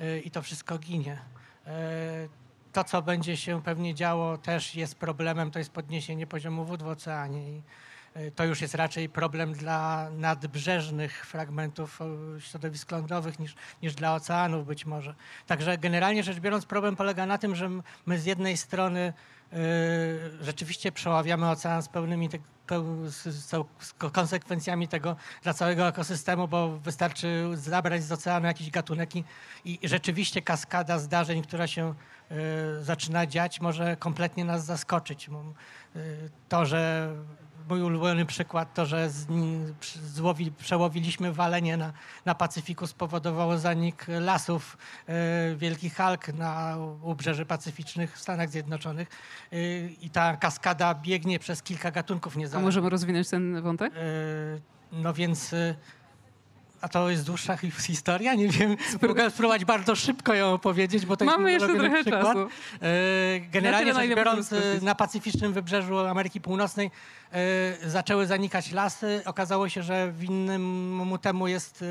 y, 0.00 0.20
i 0.20 0.30
to 0.30 0.42
wszystko 0.42 0.78
ginie 0.78 1.18
to, 2.72 2.84
co 2.84 3.02
będzie 3.02 3.36
się 3.36 3.62
pewnie 3.62 3.94
działo, 3.94 4.38
też 4.38 4.74
jest 4.74 4.94
problemem, 4.94 5.50
to 5.50 5.58
jest 5.58 5.70
podniesienie 5.70 6.26
poziomu 6.26 6.64
wód 6.64 6.82
w 6.82 6.86
oceanie. 6.86 7.50
I 7.50 7.62
e, 8.14 8.30
to 8.30 8.44
już 8.44 8.60
jest 8.60 8.74
raczej 8.74 9.08
problem 9.08 9.52
dla 9.52 10.10
nadbrzeżnych 10.10 11.26
fragmentów 11.26 12.00
środowisk 12.38 12.90
lądowych 12.90 13.38
niż, 13.38 13.54
niż 13.82 13.94
dla 13.94 14.14
oceanów 14.14 14.66
być 14.66 14.86
może. 14.86 15.14
Także 15.46 15.78
generalnie 15.78 16.22
rzecz 16.22 16.40
biorąc 16.40 16.66
problem 16.66 16.96
polega 16.96 17.26
na 17.26 17.38
tym, 17.38 17.56
że 17.56 17.70
my 18.06 18.18
z 18.18 18.24
jednej 18.24 18.56
strony 18.56 19.12
y, 19.52 19.56
rzeczywiście 20.40 20.92
przeławiamy 20.92 21.50
ocean 21.50 21.82
z 21.82 21.88
pełnymi 21.88 22.28
te, 22.28 22.38
z, 23.06 23.50
konsekwencjami 24.12 24.88
tego 24.88 25.16
dla 25.42 25.54
całego 25.54 25.88
ekosystemu, 25.88 26.48
bo 26.48 26.78
wystarczy 26.78 27.48
zabrać 27.54 28.04
z 28.04 28.12
oceanu 28.12 28.46
jakiś 28.46 28.70
gatunek 28.70 29.16
i, 29.16 29.24
i 29.64 29.78
rzeczywiście 29.82 30.42
kaskada 30.42 30.98
zdarzeń, 30.98 31.42
która 31.42 31.66
się 31.66 31.94
Y, 32.32 32.84
zaczyna 32.84 33.26
dziać, 33.26 33.60
może 33.60 33.96
kompletnie 33.96 34.44
nas 34.44 34.64
zaskoczyć. 34.64 35.30
Y, 35.96 36.30
to, 36.48 36.66
że 36.66 37.12
mój 37.68 37.82
ulubiony 37.82 38.26
przykład, 38.26 38.74
to, 38.74 38.86
że 38.86 39.10
złowi, 40.04 40.52
przełowiliśmy 40.52 41.32
walenie 41.32 41.76
na, 41.76 41.92
na 42.24 42.34
Pacyfiku 42.34 42.86
spowodowało 42.86 43.58
zanik 43.58 44.06
lasów 44.08 44.76
y, 45.08 45.56
wielkich 45.56 46.00
alg 46.00 46.28
na 46.28 46.76
ubrzeży 47.02 47.46
pacyficznych 47.46 48.16
w 48.16 48.20
Stanach 48.20 48.50
Zjednoczonych 48.50 49.08
i 50.00 50.10
ta 50.12 50.36
kaskada 50.36 50.94
biegnie 50.94 51.38
przez 51.38 51.62
kilka 51.62 51.90
gatunków 51.90 52.36
niezależnych. 52.36 52.62
A 52.62 52.66
możemy 52.66 52.90
rozwinąć 52.90 53.28
ten 53.28 53.62
wątek? 53.62 53.92
no 54.92 55.14
więc 55.14 55.54
a 56.82 56.88
to 56.88 57.10
jest 57.10 57.24
dłuższa 57.26 57.56
historia? 57.86 58.34
Nie 58.34 58.48
wiem. 58.48 58.76
Mogę 59.08 59.30
spróbować 59.30 59.64
bardzo 59.64 59.96
szybko 59.96 60.34
ją 60.34 60.52
opowiedzieć, 60.52 61.06
bo 61.06 61.16
to 61.16 61.24
Mamy 61.24 61.52
jest 61.52 61.66
jeszcze 61.66 61.80
trochę 61.80 62.00
przykład. 62.02 62.22
czasu. 62.22 62.48
E, 62.82 63.40
generalnie 63.40 63.94
rzecz 63.94 64.08
biorąc, 64.08 64.50
na 64.82 64.94
pacyficznym 64.94 65.52
wybrzeżu 65.52 65.98
Ameryki 65.98 66.40
Północnej 66.40 66.90
e, 67.32 67.90
zaczęły 67.90 68.26
zanikać 68.26 68.72
lasy. 68.72 69.22
Okazało 69.24 69.68
się, 69.68 69.82
że 69.82 70.12
winnym 70.12 71.18
temu 71.22 71.48
jest, 71.48 71.84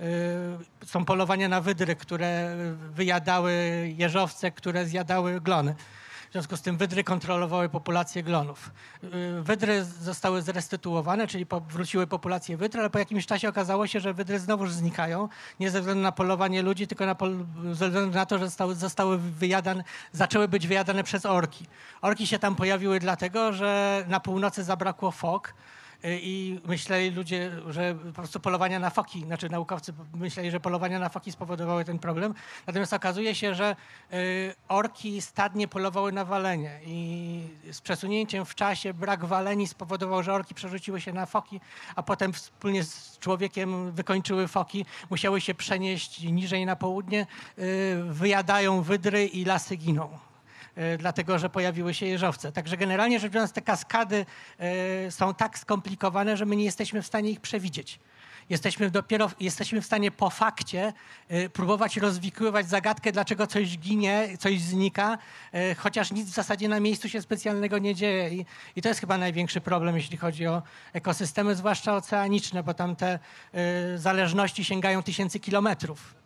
e, 0.00 0.86
są 0.86 1.04
polowania 1.04 1.48
na 1.48 1.60
wydry, 1.60 1.96
które 1.96 2.56
wyjadały 2.94 3.52
jeżowce, 3.98 4.50
które 4.50 4.86
zjadały 4.86 5.40
glony. 5.40 5.74
W 6.28 6.32
związku 6.32 6.56
z 6.56 6.62
tym 6.62 6.76
wydry 6.76 7.04
kontrolowały 7.04 7.68
populację 7.68 8.22
glonów. 8.22 8.70
Y, 9.04 9.42
wydry 9.42 9.84
zostały 9.84 10.42
zrestytuowane, 10.42 11.26
czyli 11.26 11.46
wróciły 11.68 12.06
populacje 12.06 12.56
wydr, 12.56 12.78
ale 12.78 12.90
po 12.90 12.98
jakimś 12.98 13.26
czasie 13.26 13.48
okazało 13.48 13.86
się, 13.86 14.00
że 14.00 14.14
wydry 14.14 14.38
znowuż 14.38 14.72
znikają. 14.72 15.28
Nie 15.60 15.70
ze 15.70 15.80
względu 15.80 16.02
na 16.02 16.12
polowanie 16.12 16.62
ludzi, 16.62 16.86
tylko 16.86 17.06
na 17.06 17.14
pol- 17.14 17.44
ze 17.72 17.86
względu 17.88 18.14
na 18.14 18.26
to, 18.26 18.38
że 18.38 18.44
zostały, 18.44 18.74
zostały 18.74 19.18
wyjadane, 19.18 19.84
zaczęły 20.12 20.48
być 20.48 20.66
wyjadane 20.66 21.04
przez 21.04 21.26
orki. 21.26 21.66
Orki 22.02 22.26
się 22.26 22.38
tam 22.38 22.56
pojawiły 22.56 23.00
dlatego, 23.00 23.52
że 23.52 24.04
na 24.08 24.20
północy 24.20 24.64
zabrakło 24.64 25.10
fok 25.10 25.54
i 26.04 26.60
myśleli 26.64 27.10
ludzie, 27.10 27.50
że 27.68 27.94
po 27.94 28.12
prostu 28.12 28.40
polowania 28.40 28.78
na 28.78 28.90
foki, 28.90 29.20
znaczy 29.24 29.48
naukowcy 29.48 29.92
myśleli, 30.14 30.50
że 30.50 30.60
polowania 30.60 30.98
na 30.98 31.08
foki 31.08 31.32
spowodowały 31.32 31.84
ten 31.84 31.98
problem. 31.98 32.34
Natomiast 32.66 32.92
okazuje 32.92 33.34
się, 33.34 33.54
że 33.54 33.76
y, 34.12 34.54
orki 34.68 35.20
stadnie 35.20 35.68
polowały 35.68 36.12
na 36.12 36.24
walenie 36.24 36.80
i 36.86 37.40
z 37.72 37.80
przesunięciem 37.80 38.44
w 38.44 38.54
czasie 38.54 38.94
brak 38.94 39.24
waleni 39.24 39.68
spowodował, 39.68 40.22
że 40.22 40.32
orki 40.32 40.54
przerzuciły 40.54 41.00
się 41.00 41.12
na 41.12 41.26
foki, 41.26 41.60
a 41.96 42.02
potem 42.02 42.32
wspólnie 42.32 42.84
z 42.84 43.18
człowiekiem 43.18 43.92
wykończyły 43.92 44.48
foki, 44.48 44.86
musiały 45.10 45.40
się 45.40 45.54
przenieść 45.54 46.22
niżej 46.22 46.66
na 46.66 46.76
południe, 46.76 47.26
y, 47.58 48.02
wyjadają 48.04 48.82
wydry 48.82 49.26
i 49.26 49.44
lasy 49.44 49.76
giną. 49.76 50.18
E, 50.78 50.98
dlatego 50.98 51.38
że 51.38 51.50
pojawiły 51.50 51.94
się 51.94 52.06
jeżowce. 52.06 52.52
Także 52.52 52.76
generalnie 52.76 53.20
rzecz 53.20 53.32
biorąc, 53.32 53.52
te 53.52 53.62
kaskady 53.62 54.26
e, 54.58 55.10
są 55.10 55.34
tak 55.34 55.58
skomplikowane, 55.58 56.36
że 56.36 56.46
my 56.46 56.56
nie 56.56 56.64
jesteśmy 56.64 57.02
w 57.02 57.06
stanie 57.06 57.30
ich 57.30 57.40
przewidzieć. 57.40 58.00
Jesteśmy 58.50 58.90
dopiero 58.90 59.30
jesteśmy 59.40 59.80
w 59.80 59.86
stanie 59.86 60.10
po 60.10 60.30
fakcie 60.30 60.92
e, 61.28 61.48
próbować 61.48 61.96
rozwikływać 61.96 62.68
zagadkę, 62.68 63.12
dlaczego 63.12 63.46
coś 63.46 63.78
ginie, 63.78 64.28
coś 64.38 64.60
znika, 64.60 65.18
chociaż 65.76 66.12
nic 66.12 66.30
w 66.30 66.34
zasadzie 66.34 66.68
na 66.68 66.80
miejscu 66.80 67.08
się 67.08 67.22
specjalnego 67.22 67.78
nie 67.78 67.94
dzieje. 67.94 68.30
I, 68.30 68.46
I, 68.76 68.82
to 68.82 68.88
jest 68.88 69.00
chyba 69.00 69.18
największy 69.18 69.60
problem, 69.60 69.96
jeśli 69.96 70.16
chodzi 70.16 70.46
o 70.46 70.62
ekosystemy, 70.92 71.54
zwłaszcza 71.54 71.96
oceaniczne, 71.96 72.62
bo 72.62 72.74
tam 72.74 72.96
te 72.96 73.18
zależności 73.96 74.64
sięgają 74.64 75.02
tysięcy 75.02 75.40
kilometrów. 75.40 76.17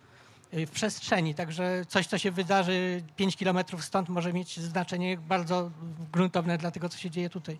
Y, 0.54 0.66
w 0.66 0.70
przestrzeni. 0.70 1.34
Także 1.34 1.84
coś, 1.88 2.06
co 2.06 2.18
się 2.18 2.30
wydarzy 2.30 3.02
5 3.16 3.36
kilometrów 3.36 3.84
stąd, 3.84 4.08
może 4.08 4.32
mieć 4.32 4.60
znaczenie 4.60 5.18
bardzo 5.18 5.70
gruntowne 6.12 6.58
dla 6.58 6.70
tego, 6.70 6.88
co 6.88 6.98
się 6.98 7.10
dzieje 7.10 7.30
tutaj. 7.30 7.58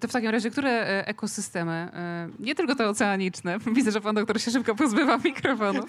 To 0.00 0.08
w 0.08 0.12
takim 0.12 0.30
razie, 0.30 0.50
które 0.50 0.70
e, 0.70 1.06
ekosystemy, 1.06 1.72
e, 1.72 2.28
nie 2.38 2.54
tylko 2.54 2.74
te 2.74 2.88
oceaniczne, 2.88 3.58
widzę, 3.76 3.90
że 3.90 4.00
pan 4.00 4.14
doktor 4.14 4.40
się 4.40 4.50
szybko 4.50 4.74
pozbywa 4.74 5.18
mikrofonu, 5.18 5.82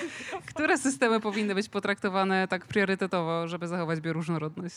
które 0.54 0.78
systemy 0.78 1.20
powinny 1.20 1.54
być 1.54 1.68
potraktowane 1.68 2.48
tak 2.48 2.66
priorytetowo, 2.66 3.48
żeby 3.48 3.68
zachować 3.68 4.00
bioróżnorodność? 4.00 4.76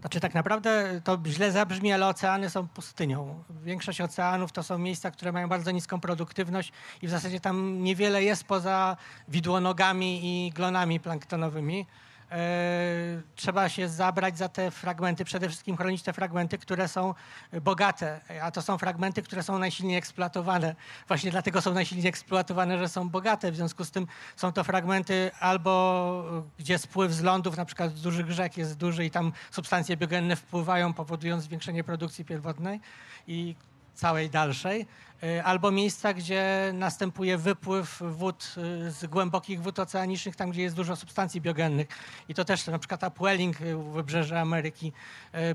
Znaczy 0.00 0.20
tak 0.20 0.34
naprawdę 0.34 1.00
to 1.04 1.18
źle 1.26 1.52
zabrzmi, 1.52 1.92
ale 1.92 2.06
oceany 2.06 2.50
są 2.50 2.68
pustynią. 2.68 3.44
Większość 3.62 4.00
oceanów 4.00 4.52
to 4.52 4.62
są 4.62 4.78
miejsca, 4.78 5.10
które 5.10 5.32
mają 5.32 5.48
bardzo 5.48 5.70
niską 5.70 6.00
produktywność 6.00 6.72
i 7.02 7.06
w 7.06 7.10
zasadzie 7.10 7.40
tam 7.40 7.82
niewiele 7.82 8.24
jest 8.24 8.44
poza 8.44 8.96
widłonogami 9.28 10.20
i 10.22 10.50
glonami 10.50 11.00
planktonowymi. 11.00 11.86
E, 12.30 13.22
trzeba 13.34 13.68
się 13.68 13.88
zabrać 13.88 14.38
za 14.38 14.48
te 14.48 14.70
fragmenty, 14.70 15.24
przede 15.24 15.48
wszystkim 15.48 15.76
chronić 15.76 16.02
te 16.02 16.12
fragmenty, 16.12 16.58
które 16.58 16.88
są 16.88 17.14
bogate, 17.62 18.20
a 18.42 18.50
to 18.50 18.62
są 18.62 18.78
fragmenty, 18.78 19.22
które 19.22 19.42
są 19.42 19.58
najsilniej 19.58 19.98
eksploatowane. 19.98 20.74
Właśnie 21.08 21.30
dlatego 21.30 21.60
są 21.60 21.74
najsilniej 21.74 22.08
eksploatowane, 22.08 22.78
że 22.78 22.88
są 22.88 23.08
bogate. 23.08 23.52
W 23.52 23.56
związku 23.56 23.84
z 23.84 23.90
tym 23.90 24.06
są 24.36 24.52
to 24.52 24.64
fragmenty 24.64 25.30
albo 25.40 26.24
gdzie 26.58 26.78
spływ 26.78 27.12
z 27.12 27.22
lądów, 27.22 27.56
na 27.56 27.64
przykład 27.64 27.96
z 27.96 28.02
dużych 28.02 28.30
rzek 28.30 28.56
jest 28.56 28.76
duży 28.76 29.04
i 29.04 29.10
tam 29.10 29.32
substancje 29.50 29.96
biogenne 29.96 30.36
wpływają, 30.36 30.92
powodując 30.94 31.44
zwiększenie 31.44 31.84
produkcji 31.84 32.24
pierwotnej 32.24 32.80
i 33.26 33.54
całej 34.00 34.30
dalszej, 34.30 34.86
y, 35.24 35.44
albo 35.44 35.70
miejsca, 35.70 36.14
gdzie 36.14 36.70
następuje 36.74 37.38
wypływ 37.38 38.02
wód 38.10 38.54
y, 38.86 38.90
z 38.90 39.06
głębokich 39.06 39.62
wód 39.62 39.78
oceanicznych, 39.78 40.36
tam 40.36 40.50
gdzie 40.50 40.62
jest 40.62 40.76
dużo 40.76 40.96
substancji 40.96 41.40
biogennych. 41.40 41.88
I 42.28 42.34
to 42.34 42.44
też 42.44 42.66
na 42.66 42.78
przykład 42.78 43.02
upwelling 43.02 43.60
y, 43.60 43.76
wybrzeże 43.76 44.40
Ameryki 44.40 44.92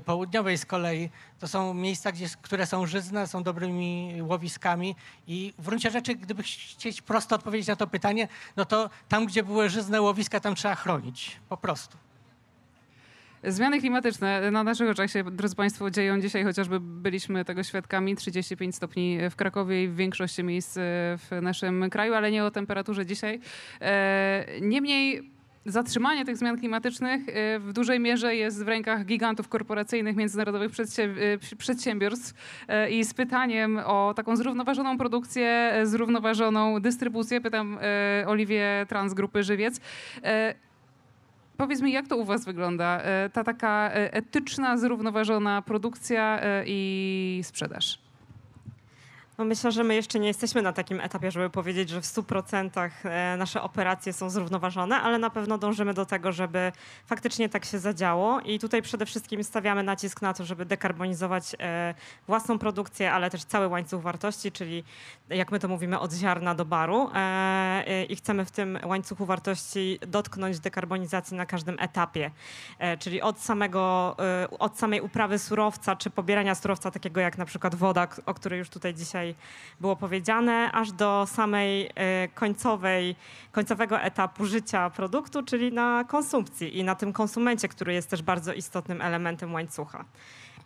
Południowej 0.04 0.58
z 0.58 0.66
kolei. 0.66 1.10
To 1.38 1.48
są 1.48 1.74
miejsca, 1.74 2.12
gdzie, 2.12 2.26
które 2.42 2.66
są 2.66 2.86
żyzne, 2.86 3.26
są 3.26 3.42
dobrymi 3.42 4.22
łowiskami 4.22 4.96
i 5.26 5.54
w 5.58 5.64
gruncie 5.64 5.90
rzeczy, 5.90 6.14
gdyby 6.14 6.42
chcieć 6.42 7.02
prosto 7.02 7.34
odpowiedzieć 7.34 7.68
na 7.68 7.76
to 7.76 7.86
pytanie, 7.86 8.28
no 8.56 8.64
to 8.64 8.90
tam, 9.08 9.26
gdzie 9.26 9.42
były 9.42 9.70
żyzne 9.70 10.00
łowiska, 10.00 10.40
tam 10.40 10.54
trzeba 10.54 10.74
chronić. 10.74 11.40
Po 11.48 11.56
prostu. 11.56 12.05
Zmiany 13.44 13.80
klimatyczne 13.80 14.50
na 14.50 14.64
naszych 14.64 14.90
oczach 14.90 15.10
się, 15.10 15.24
drodzy 15.24 15.56
Państwo, 15.56 15.90
dzieją 15.90 16.20
dzisiaj, 16.20 16.44
chociażby 16.44 16.80
byliśmy 16.80 17.44
tego 17.44 17.62
świadkami. 17.62 18.16
35 18.16 18.76
stopni 18.76 19.18
w 19.30 19.36
Krakowie 19.36 19.84
i 19.84 19.88
w 19.88 19.96
większości 19.96 20.44
miejsc 20.44 20.74
w 21.18 21.28
naszym 21.42 21.90
kraju, 21.90 22.14
ale 22.14 22.30
nie 22.30 22.44
o 22.44 22.50
temperaturze 22.50 23.06
dzisiaj. 23.06 23.40
E, 23.80 24.46
niemniej 24.60 25.30
zatrzymanie 25.66 26.24
tych 26.24 26.36
zmian 26.36 26.58
klimatycznych 26.58 27.28
y, 27.28 27.58
w 27.58 27.72
dużej 27.72 28.00
mierze 28.00 28.36
jest 28.36 28.64
w 28.64 28.68
rękach 28.68 29.04
gigantów 29.04 29.48
korporacyjnych, 29.48 30.16
międzynarodowych 30.16 30.72
przedsiębiorstw 31.58 32.34
i 32.90 33.04
z 33.04 33.14
pytaniem 33.14 33.80
o 33.84 34.14
taką 34.16 34.36
zrównoważoną 34.36 34.98
produkcję, 34.98 35.72
zrównoważoną 35.84 36.80
dystrybucję, 36.80 37.40
pytam 37.40 37.78
Oliwię 38.26 38.86
Trans 38.88 39.14
Grupy 39.14 39.42
Żywiec. 39.42 39.80
Powiedz 41.56 41.82
mi, 41.82 41.92
jak 41.92 42.08
to 42.08 42.16
u 42.16 42.24
was 42.24 42.44
wygląda? 42.44 43.00
Ta 43.32 43.44
taka 43.44 43.90
etyczna, 43.92 44.76
zrównoważona 44.76 45.62
produkcja 45.62 46.40
i 46.66 47.40
sprzedaż? 47.44 48.05
No 49.38 49.44
myślę, 49.44 49.72
że 49.72 49.84
my 49.84 49.94
jeszcze 49.94 50.18
nie 50.18 50.28
jesteśmy 50.28 50.62
na 50.62 50.72
takim 50.72 51.00
etapie, 51.00 51.30
żeby 51.30 51.50
powiedzieć, 51.50 51.88
że 51.88 52.00
w 52.00 52.04
100% 52.04 52.90
e, 53.04 53.36
nasze 53.36 53.62
operacje 53.62 54.12
są 54.12 54.30
zrównoważone, 54.30 54.96
ale 54.96 55.18
na 55.18 55.30
pewno 55.30 55.58
dążymy 55.58 55.94
do 55.94 56.06
tego, 56.06 56.32
żeby 56.32 56.72
faktycznie 57.06 57.48
tak 57.48 57.64
się 57.64 57.78
zadziało. 57.78 58.40
I 58.40 58.58
tutaj 58.58 58.82
przede 58.82 59.06
wszystkim 59.06 59.44
stawiamy 59.44 59.82
nacisk 59.82 60.22
na 60.22 60.34
to, 60.34 60.44
żeby 60.44 60.64
dekarbonizować 60.64 61.56
e, 61.58 61.94
własną 62.26 62.58
produkcję, 62.58 63.12
ale 63.12 63.30
też 63.30 63.44
cały 63.44 63.68
łańcuch 63.68 64.02
wartości, 64.02 64.52
czyli 64.52 64.84
jak 65.28 65.52
my 65.52 65.58
to 65.58 65.68
mówimy, 65.68 65.98
od 65.98 66.12
ziarna 66.12 66.54
do 66.54 66.64
baru. 66.64 67.10
E, 67.14 68.04
I 68.04 68.16
chcemy 68.16 68.44
w 68.44 68.50
tym 68.50 68.78
łańcuchu 68.84 69.26
wartości 69.26 69.98
dotknąć 70.06 70.60
dekarbonizacji 70.60 71.36
na 71.36 71.46
każdym 71.46 71.76
etapie, 71.80 72.30
czyli 72.98 73.22
od, 73.22 73.40
samego, 73.40 74.16
od 74.58 74.78
samej 74.78 75.00
uprawy 75.00 75.38
surowca, 75.38 75.96
czy 75.96 76.10
pobierania 76.10 76.54
surowca 76.54 76.90
takiego 76.90 77.20
jak 77.20 77.38
na 77.38 77.44
przykład 77.44 77.74
woda, 77.74 78.08
o 78.26 78.34
której 78.34 78.58
już 78.58 78.68
tutaj 78.68 78.94
dzisiaj 78.94 79.25
tutaj 79.26 79.34
było 79.80 79.96
powiedziane, 79.96 80.72
aż 80.72 80.92
do 80.92 81.26
samej 81.26 81.90
e, 81.94 82.28
końcowej, 82.28 83.16
końcowego 83.52 84.00
etapu 84.00 84.44
życia 84.44 84.90
produktu, 84.90 85.42
czyli 85.42 85.72
na 85.72 86.04
konsumpcji 86.08 86.78
i 86.78 86.84
na 86.84 86.94
tym 86.94 87.12
konsumencie, 87.12 87.68
który 87.68 87.92
jest 87.92 88.10
też 88.10 88.22
bardzo 88.22 88.52
istotnym 88.52 89.02
elementem 89.02 89.54
łańcucha. 89.54 90.04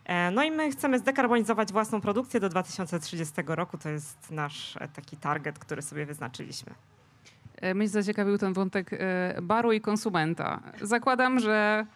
E, 0.04 0.30
no 0.30 0.42
i 0.42 0.50
my 0.50 0.70
chcemy 0.70 0.98
zdekarbonizować 0.98 1.72
własną 1.72 2.00
produkcję 2.00 2.40
do 2.40 2.48
2030 2.48 3.34
roku. 3.46 3.78
To 3.78 3.88
jest 3.88 4.30
nasz 4.30 4.76
e, 4.76 4.88
taki 4.88 5.16
target, 5.16 5.58
który 5.58 5.82
sobie 5.82 6.06
wyznaczyliśmy. 6.06 6.74
Mnie 7.74 7.88
zaciekawił 7.88 8.38
ten 8.38 8.52
wątek 8.52 8.90
baru 9.42 9.72
i 9.72 9.80
konsumenta. 9.80 10.60
Zakładam, 10.82 11.38
że 11.38 11.86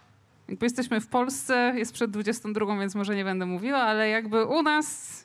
jakby 0.49 0.67
jesteśmy 0.67 1.01
w 1.01 1.07
Polsce, 1.07 1.73
jest 1.77 1.93
przed 1.93 2.11
22, 2.11 2.79
więc 2.79 2.95
może 2.95 3.17
nie 3.17 3.25
będę 3.25 3.47
mówiła, 3.47 3.79
ale 3.79 4.09
jakby 4.09 4.45
u 4.45 4.63
nas 4.63 5.25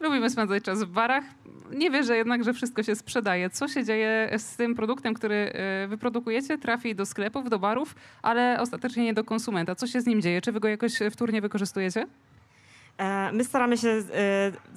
Lubimy 0.00 0.30
spędzać 0.30 0.62
czas 0.62 0.82
w 0.82 0.90
barach. 0.90 1.24
Nie 1.70 1.90
wierzę 1.90 2.16
jednak, 2.16 2.44
że 2.44 2.52
wszystko 2.52 2.82
się 2.82 2.96
sprzedaje. 2.96 3.50
Co 3.50 3.68
się 3.68 3.84
dzieje 3.84 4.30
z 4.38 4.56
tym 4.56 4.74
produktem, 4.74 5.14
który 5.14 5.34
e, 5.34 5.86
wyprodukujecie? 5.88 6.58
Trafi 6.58 6.94
do 6.94 7.06
sklepów, 7.06 7.50
do 7.50 7.58
barów, 7.58 7.94
ale 8.22 8.60
ostatecznie 8.60 9.04
nie 9.04 9.14
do 9.14 9.24
konsumenta. 9.24 9.74
Co 9.74 9.86
się 9.86 10.00
z 10.00 10.06
nim 10.06 10.22
dzieje? 10.22 10.40
Czy 10.40 10.52
wy 10.52 10.60
go 10.60 10.68
jakoś 10.68 10.98
wtórnie 11.10 11.40
wykorzystujecie? 11.40 12.06
E, 12.98 13.32
my 13.32 13.44
staramy 13.44 13.78
się 13.78 13.88
e, 13.88 14.02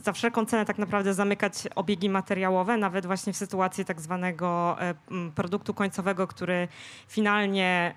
za 0.03 0.13
wszelką 0.13 0.45
cenę 0.45 0.65
tak 0.65 0.77
naprawdę 0.77 1.13
zamykać 1.13 1.53
obiegi 1.75 2.09
materiałowe, 2.09 2.77
nawet 2.77 3.05
właśnie 3.05 3.33
w 3.33 3.37
sytuacji 3.37 3.85
tak 3.85 4.01
zwanego 4.01 4.77
produktu 5.35 5.73
końcowego, 5.73 6.27
który 6.27 6.67
finalnie 7.07 7.95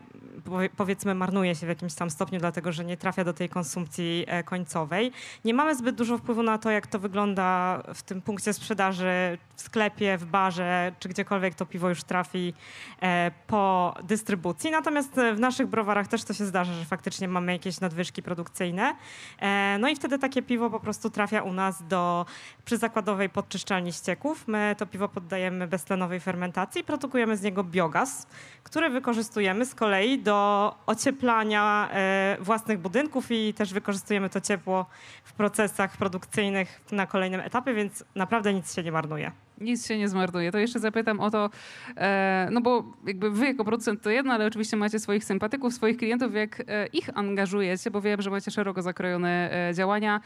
powiedzmy 0.77 1.15
marnuje 1.15 1.55
się 1.55 1.67
w 1.67 1.69
jakimś 1.69 1.95
tam 1.95 2.11
stopniu, 2.11 2.41
dlatego 2.41 2.73
że 2.73 2.85
nie 2.85 2.97
trafia 2.97 3.25
do 3.25 3.33
tej 3.33 3.49
konsumpcji 3.49 4.25
e, 4.29 4.43
końcowej. 4.43 5.13
Nie 5.45 5.55
mamy 5.55 5.75
zbyt 5.77 5.97
dużo 5.97 6.19
wpływu 6.19 6.43
na 6.43 6.59
to, 6.59 6.71
jak 6.71 6.87
to 6.87 6.99
wygląda 6.99 7.79
w 7.95 8.03
tym 8.03 8.23
punkcie 8.23 8.53
sprzedaży, 8.53 9.39
w 9.57 9.61
sklepie, 9.61 10.19
w 10.19 10.25
barze, 10.25 10.93
czy 10.99 11.09
gdziekolwiek 11.09 11.55
to 11.55 11.67
piwo 11.67 11.89
już 11.89 12.05
trafi 12.05 12.55
e, 13.03 13.31
po 13.47 13.95
dystrybucji. 14.03 14.71
Natomiast 14.71 15.21
w 15.35 15.41
naszych 15.41 15.67
browarach 15.67 16.09
też 16.09 16.25
to 16.25 16.35
się 16.35 16.45
zdarza, 16.45 16.73
że 16.73 16.85
faktycznie 16.85 17.29
mamy 17.29 17.53
jakieś 17.53 17.81
nadwyżki 17.81 18.23
produkcyjne. 18.23 18.95
E, 19.41 19.77
no 19.81 19.89
i 19.89 19.97
wtedy 19.97 20.19
takie 20.19 20.43
piwo 20.43 20.71
po 20.71 20.81
prostu 20.81 21.11
trafia 21.11 21.43
u 21.43 21.53
nas 21.53 21.87
do 21.89 22.27
przyzakładowej 22.65 23.29
podczyszczalni 23.29 23.93
ścieków. 23.93 24.49
My 24.49 24.75
to 24.79 24.87
piwo 24.87 25.09
poddajemy 25.09 25.67
beztlenowej 25.67 26.21
fermentacji 26.21 26.81
i 26.81 26.85
produkujemy 26.85 27.37
z 27.37 27.43
niego 27.43 27.65
biogaz, 27.65 28.27
który 28.63 28.91
wykorzystujemy 28.91 29.67
z 29.67 29.75
kolei 29.75 30.19
do 30.19 30.75
ocieplania 30.87 31.89
e, 31.93 32.37
własnych 32.41 32.79
budynków 32.79 33.31
i 33.31 33.55
też 33.55 33.73
wykorzystujemy 33.73 34.31
to 34.31 34.41
ciepło 34.41 34.87
w 35.25 35.33
procesach 35.33 35.97
produkcyjnych 35.97 36.81
na 36.93 37.07
kolejnym 37.07 37.41
etapie, 37.41 37.75
więc 37.75 38.05
naprawdę 38.15 38.55
nic 38.55 38.75
się 38.75 38.83
nie 38.83 38.93
marnuje. 38.93 39.33
Nic 39.61 39.87
się 39.87 39.99
nie 39.99 40.09
zmarnuje. 40.09 40.53
To 40.53 40.59
jeszcze 40.59 40.81
zapytam 40.81 41.21
o 41.21 41.31
to, 41.31 41.51
e, 41.97 42.49
no 42.53 42.61
bo 42.61 42.85
jakby 43.07 43.31
wy 43.31 43.47
jako 43.47 43.65
producent 43.65 44.03
to 44.03 44.11
jedno, 44.11 44.35
ale 44.35 44.47
oczywiście 44.47 44.77
macie 44.77 44.99
swoich 44.99 45.25
sympatyków, 45.25 45.75
swoich 45.75 45.97
klientów, 45.97 46.35
jak 46.35 46.61
e, 46.61 46.87
ich 46.87 47.19
angażujecie, 47.19 47.91
bo 47.91 48.01
wiem, 48.01 48.23
że 48.23 48.31
macie 48.31 48.51
szeroko 48.51 48.83
zakrojone 48.83 49.51
działania 49.75 50.21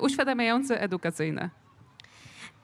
uświadamiające, 0.00 0.80
edukacyjne. 0.80 1.50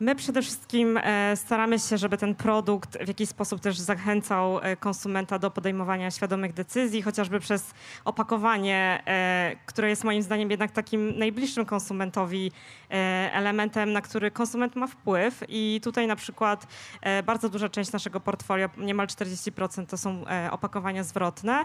My 0.01 0.15
przede 0.15 0.43
wszystkim 0.43 0.99
e, 1.03 1.37
staramy 1.37 1.79
się, 1.79 1.99
żeby 1.99 2.19
ten 2.19 2.35
produkt 2.35 2.99
w 3.05 3.09
jakiś 3.09 3.29
sposób 3.29 3.61
też 3.61 3.79
zachęcał 3.79 4.59
e, 4.59 4.77
konsumenta 4.77 5.39
do 5.39 5.51
podejmowania 5.51 6.11
świadomych 6.11 6.53
decyzji, 6.53 7.03
chociażby 7.03 7.41
przez 7.41 7.75
opakowanie, 8.05 9.03
e, 9.07 9.57
które 9.67 9.89
jest 9.89 10.05
moim 10.05 10.23
zdaniem 10.23 10.51
jednak 10.51 10.71
takim 10.71 11.19
najbliższym 11.19 11.65
konsumentowi 11.65 12.53
elementem, 13.33 13.93
na 13.93 14.01
który 14.01 14.31
konsument 14.31 14.77
ma 14.77 14.87
wpływ. 14.87 15.45
I 15.49 15.81
tutaj 15.85 16.07
na 16.07 16.17
przykład 16.17 16.67
bardzo 17.25 17.49
duża 17.49 17.69
część 17.69 17.93
naszego 17.93 18.21
portfolio, 18.21 18.69
niemal 18.77 19.07
40% 19.07 19.87
to 19.87 19.97
są 19.97 20.25
opakowania 20.51 21.05
zwrotne. 21.05 21.65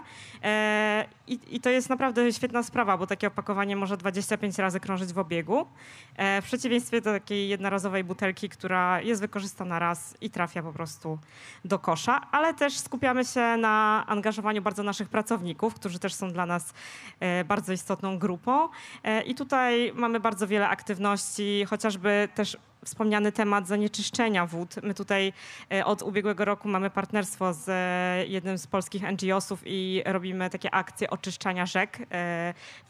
I, 1.26 1.38
I 1.50 1.60
to 1.60 1.70
jest 1.70 1.90
naprawdę 1.90 2.32
świetna 2.32 2.62
sprawa, 2.62 2.98
bo 2.98 3.06
takie 3.06 3.26
opakowanie 3.26 3.76
może 3.76 3.96
25 3.96 4.58
razy 4.58 4.80
krążyć 4.80 5.12
w 5.12 5.18
obiegu. 5.18 5.66
W 6.18 6.44
przeciwieństwie 6.44 7.00
do 7.00 7.12
takiej 7.12 7.48
jednorazowej 7.48 8.04
butelki, 8.04 8.23
butelki, 8.24 8.48
która 8.48 9.00
jest 9.00 9.20
wykorzystana 9.20 9.78
raz 9.78 10.14
i 10.20 10.30
trafia 10.30 10.62
po 10.62 10.72
prostu 10.72 11.18
do 11.64 11.78
kosza, 11.78 12.20
ale 12.32 12.54
też 12.54 12.78
skupiamy 12.78 13.24
się 13.24 13.56
na 13.56 14.04
angażowaniu 14.06 14.62
bardzo 14.62 14.82
naszych 14.82 15.08
pracowników, 15.08 15.74
którzy 15.74 15.98
też 15.98 16.14
są 16.14 16.32
dla 16.32 16.46
nas 16.46 16.74
e, 17.20 17.44
bardzo 17.44 17.72
istotną 17.72 18.18
grupą. 18.18 18.68
E, 19.02 19.22
I 19.22 19.34
tutaj 19.34 19.92
mamy 19.94 20.20
bardzo 20.20 20.46
wiele 20.46 20.68
aktywności, 20.68 21.64
chociażby 21.68 22.28
też 22.34 22.56
wspomniany 22.84 23.32
temat 23.32 23.68
zanieczyszczenia 23.68 24.46
wód. 24.46 24.74
My 24.82 24.94
tutaj 24.94 25.32
e, 25.72 25.84
od 25.84 26.02
ubiegłego 26.02 26.44
roku 26.44 26.68
mamy 26.68 26.90
partnerstwo 26.90 27.52
z 27.52 27.68
jednym 28.28 28.58
z 28.58 28.66
polskich 28.66 29.02
NGO-sów 29.02 29.62
i 29.66 30.02
robimy 30.06 30.50
takie 30.50 30.74
akcje 30.74 31.10
oczyszczania 31.10 31.66
rzek 31.66 31.98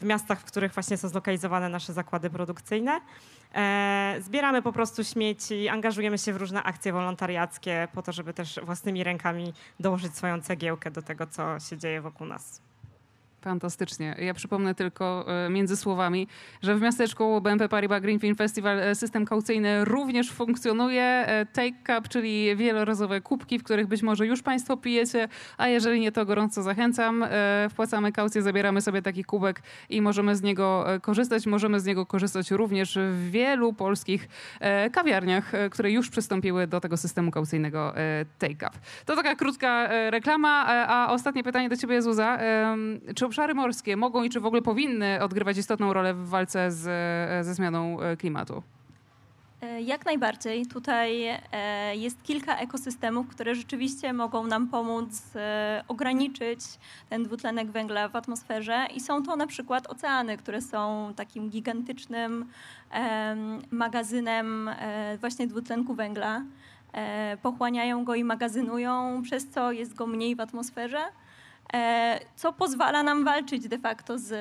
w 0.01 0.03
miastach, 0.05 0.39
w 0.39 0.43
których 0.43 0.73
właśnie 0.73 0.97
są 0.97 1.07
zlokalizowane 1.07 1.69
nasze 1.69 1.93
zakłady 1.93 2.29
produkcyjne. 2.29 3.01
E, 3.55 4.15
zbieramy 4.19 4.61
po 4.61 4.71
prostu 4.71 5.03
śmieci, 5.03 5.69
angażujemy 5.69 6.17
się 6.17 6.33
w 6.33 6.37
różne 6.37 6.63
akcje 6.63 6.93
wolontariackie 6.93 7.87
po 7.93 8.01
to, 8.01 8.11
żeby 8.11 8.33
też 8.33 8.59
własnymi 8.63 9.03
rękami 9.03 9.53
dołożyć 9.79 10.15
swoją 10.17 10.41
cegiełkę 10.41 10.91
do 10.91 11.01
tego, 11.01 11.27
co 11.27 11.59
się 11.59 11.77
dzieje 11.77 12.01
wokół 12.01 12.27
nas. 12.27 12.64
Fantastycznie. 13.45 14.15
Ja 14.19 14.33
przypomnę 14.33 14.75
tylko 14.75 15.25
e, 15.45 15.49
między 15.49 15.77
słowami, 15.77 16.27
że 16.61 16.75
w 16.75 16.81
miasteczku 16.81 17.41
BNP 17.41 17.69
Paribas 17.69 18.01
Green 18.01 18.19
Film 18.19 18.35
Festival 18.35 18.79
e, 18.79 18.95
system 18.95 19.25
kaucyjny 19.25 19.85
również 19.85 20.31
funkcjonuje. 20.31 21.03
E, 21.03 21.45
Take 21.45 21.71
Cup, 21.85 22.09
czyli 22.09 22.55
wielorazowe 22.55 23.21
kubki, 23.21 23.59
w 23.59 23.63
których 23.63 23.87
być 23.87 24.03
może 24.03 24.25
już 24.25 24.41
Państwo 24.41 24.77
pijecie, 24.77 25.27
a 25.57 25.67
jeżeli 25.67 25.99
nie, 25.99 26.11
to 26.11 26.25
gorąco 26.25 26.63
zachęcam. 26.63 27.25
Wpłacamy 27.69 28.11
kaucję, 28.11 28.41
zabieramy 28.41 28.81
sobie 28.81 29.01
taki 29.01 29.23
kubek 29.23 29.61
i 29.89 30.01
możemy 30.01 30.35
z 30.35 30.41
niego 30.41 30.85
korzystać. 31.01 31.45
Możemy 31.45 31.79
z 31.79 31.85
niego 31.85 32.05
korzystać 32.05 32.51
również 32.51 32.97
w 33.11 33.29
wielu 33.31 33.73
polskich 33.73 34.27
kawiarniach, 34.91 35.51
które 35.71 35.91
już 35.91 36.09
przystąpiły 36.09 36.67
do 36.67 36.81
tego 36.81 36.97
systemu 36.97 37.31
kaucyjnego 37.31 37.93
Take 38.39 38.55
Cup. 38.55 38.79
To 39.05 39.15
taka 39.15 39.35
krótka 39.35 39.87
reklama, 40.09 40.65
a 40.67 41.11
ostatnie 41.11 41.43
pytanie 41.43 41.69
do 41.69 41.77
Ciebie, 41.77 42.01
Zuza. 42.01 42.39
Czy 43.15 43.25
obszary 43.35 43.53
morskie 43.53 43.97
mogą 43.97 44.23
i 44.23 44.29
czy 44.29 44.39
w 44.39 44.45
ogóle 44.45 44.61
powinny 44.61 45.19
odgrywać 45.21 45.57
istotną 45.57 45.93
rolę 45.93 46.13
w 46.13 46.29
walce 46.29 46.71
z, 46.71 46.83
ze 47.45 47.53
zmianą 47.53 48.01
e, 48.01 48.17
klimatu? 48.17 48.63
E, 49.61 49.81
jak 49.81 50.05
najbardziej. 50.05 50.65
Tutaj 50.65 51.25
e, 51.51 51.95
jest 51.95 52.23
kilka 52.23 52.57
ekosystemów, 52.57 53.27
które 53.27 53.55
rzeczywiście 53.55 54.13
mogą 54.13 54.47
nam 54.47 54.67
pomóc 54.67 55.33
ograniczyć 55.87 56.59
ten 57.09 57.23
dwutlenek 57.23 57.71
węgla 57.71 58.09
w 58.09 58.15
atmosferze 58.15 58.87
i 58.95 58.99
są 58.99 59.23
to 59.23 59.35
na 59.35 59.47
przykład 59.47 59.87
oceany, 59.87 60.37
które 60.37 60.61
są 60.61 61.13
takim 61.15 61.49
gigantycznym 61.49 62.45
magazynem 63.71 64.69
właśnie 65.19 65.47
dwutlenku 65.47 65.93
węgla. 65.93 66.41
Pochłaniają 67.41 68.05
go 68.05 68.15
i 68.15 68.23
magazynują, 68.23 69.21
przez 69.23 69.49
co 69.49 69.71
jest 69.71 69.93
go 69.93 70.07
mniej 70.07 70.35
w 70.35 70.39
atmosferze. 70.39 70.99
E, 71.75 72.19
co 72.35 72.53
pozwala 72.53 73.03
nam 73.03 73.23
walczyć 73.23 73.67
de 73.67 73.77
facto 73.77 74.17
z 74.17 74.33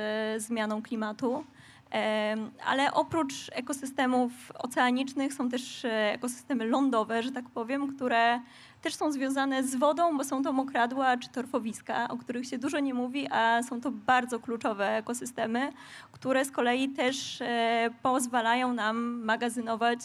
zmianą 0.42 0.83
klimatu. 0.83 1.44
E, 1.92 2.37
ale 2.66 2.92
oprócz 2.92 3.35
ekosystemów 3.53 4.33
oceanicznych 4.59 5.35
są 5.35 5.49
też 5.49 5.85
e, 5.85 6.12
ekosystemy 6.12 6.66
lądowe, 6.66 7.23
że 7.23 7.33
tak 7.33 7.44
powiem, 7.51 7.97
które 7.97 8.40
też 8.85 8.94
są 8.94 9.12
związane 9.12 9.64
z 9.64 9.75
wodą, 9.75 10.16
bo 10.18 10.25
są 10.25 10.42
to 10.42 10.53
mokradła 10.53 11.16
czy 11.16 11.29
torfowiska, 11.29 12.09
o 12.09 12.16
których 12.16 12.47
się 12.47 12.59
dużo 12.59 12.81
nie 12.81 12.94
mówi, 12.94 13.29
a 13.31 13.62
są 13.62 13.81
to 13.81 13.90
bardzo 13.90 14.40
kluczowe 14.40 14.97
ekosystemy, 14.97 15.73
które 16.12 16.44
z 16.44 16.51
kolei 16.51 16.88
też 16.88 17.40
e, 17.40 17.90
pozwalają 18.03 18.73
nam 18.73 19.25
magazynować 19.25 20.01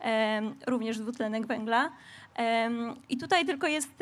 e, 0.00 0.42
również 0.66 0.98
dwutlenek 0.98 1.46
węgla. 1.46 1.90
I 3.08 3.16
tutaj 3.16 3.46
tylko 3.46 3.66
jest 3.66 3.94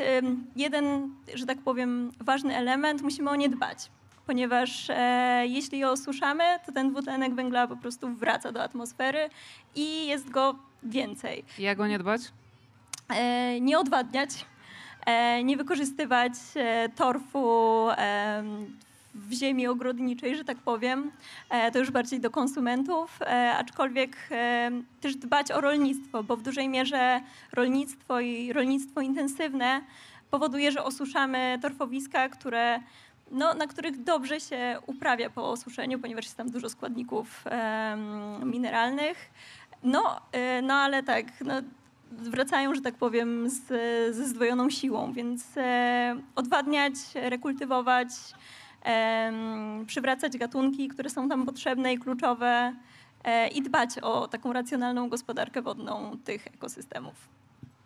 jeden, 0.55 1.09
że 1.33 1.45
tak 1.45 1.57
powiem, 1.57 2.11
ważny 2.19 2.55
element, 2.55 3.01
musimy 3.01 3.29
o 3.29 3.35
nie 3.35 3.49
dbać 3.49 3.91
ponieważ 4.25 4.89
e, 4.89 5.43
jeśli 5.47 5.79
je 5.79 5.89
osuszamy, 5.89 6.43
to 6.65 6.71
ten 6.71 6.89
dwutlenek 6.89 7.35
węgla 7.35 7.67
po 7.67 7.77
prostu 7.77 8.09
wraca 8.09 8.51
do 8.51 8.63
atmosfery 8.63 9.29
i 9.75 10.07
jest 10.07 10.29
go 10.29 10.55
więcej. 10.83 11.43
Jak 11.59 11.77
go 11.77 11.87
nie 11.87 11.99
dbać? 11.99 12.21
E, 13.09 13.61
nie 13.61 13.79
odwadniać, 13.79 14.45
e, 15.05 15.43
nie 15.43 15.57
wykorzystywać 15.57 16.33
e, 16.55 16.89
torfu 16.89 17.87
w 19.15 19.33
ziemi 19.33 19.67
ogrodniczej, 19.67 20.35
że 20.35 20.43
tak 20.43 20.57
powiem. 20.57 21.11
To 21.73 21.79
już 21.79 21.91
bardziej 21.91 22.19
do 22.19 22.29
konsumentów, 22.29 23.19
aczkolwiek 23.57 24.29
też 25.01 25.15
dbać 25.15 25.51
o 25.51 25.61
rolnictwo, 25.61 26.23
bo 26.23 26.37
w 26.37 26.41
dużej 26.41 26.69
mierze 26.69 27.21
rolnictwo 27.53 28.19
i 28.19 28.53
rolnictwo 28.53 29.01
intensywne 29.01 29.81
powoduje, 30.31 30.71
że 30.71 30.83
osuszamy 30.83 31.59
torfowiska, 31.61 32.29
które 32.29 32.79
no, 33.31 33.53
na 33.53 33.67
których 33.67 34.03
dobrze 34.03 34.39
się 34.39 34.79
uprawia 34.87 35.29
po 35.29 35.51
osuszeniu, 35.51 35.99
ponieważ 35.99 36.25
jest 36.25 36.37
tam 36.37 36.49
dużo 36.49 36.69
składników 36.69 37.43
mineralnych. 38.43 39.31
No, 39.83 40.21
no 40.63 40.73
ale 40.73 41.03
tak, 41.03 41.25
no, 41.41 41.53
wracają, 42.17 42.75
że 42.75 42.81
tak 42.81 42.95
powiem, 42.95 43.49
z, 43.49 43.67
ze 44.15 44.27
zdwojoną 44.27 44.69
siłą, 44.69 45.13
więc 45.13 45.57
e, 45.57 46.15
odwadniać, 46.35 46.93
rekultywować, 47.13 48.07
e, 48.85 49.31
przywracać 49.87 50.37
gatunki, 50.37 50.87
które 50.87 51.09
są 51.09 51.29
tam 51.29 51.45
potrzebne 51.45 51.93
i 51.93 51.97
kluczowe 51.99 52.75
e, 53.23 53.47
i 53.47 53.61
dbać 53.61 53.99
o 54.01 54.27
taką 54.27 54.53
racjonalną 54.53 55.09
gospodarkę 55.09 55.61
wodną 55.61 56.17
tych 56.23 56.47
ekosystemów 56.47 57.44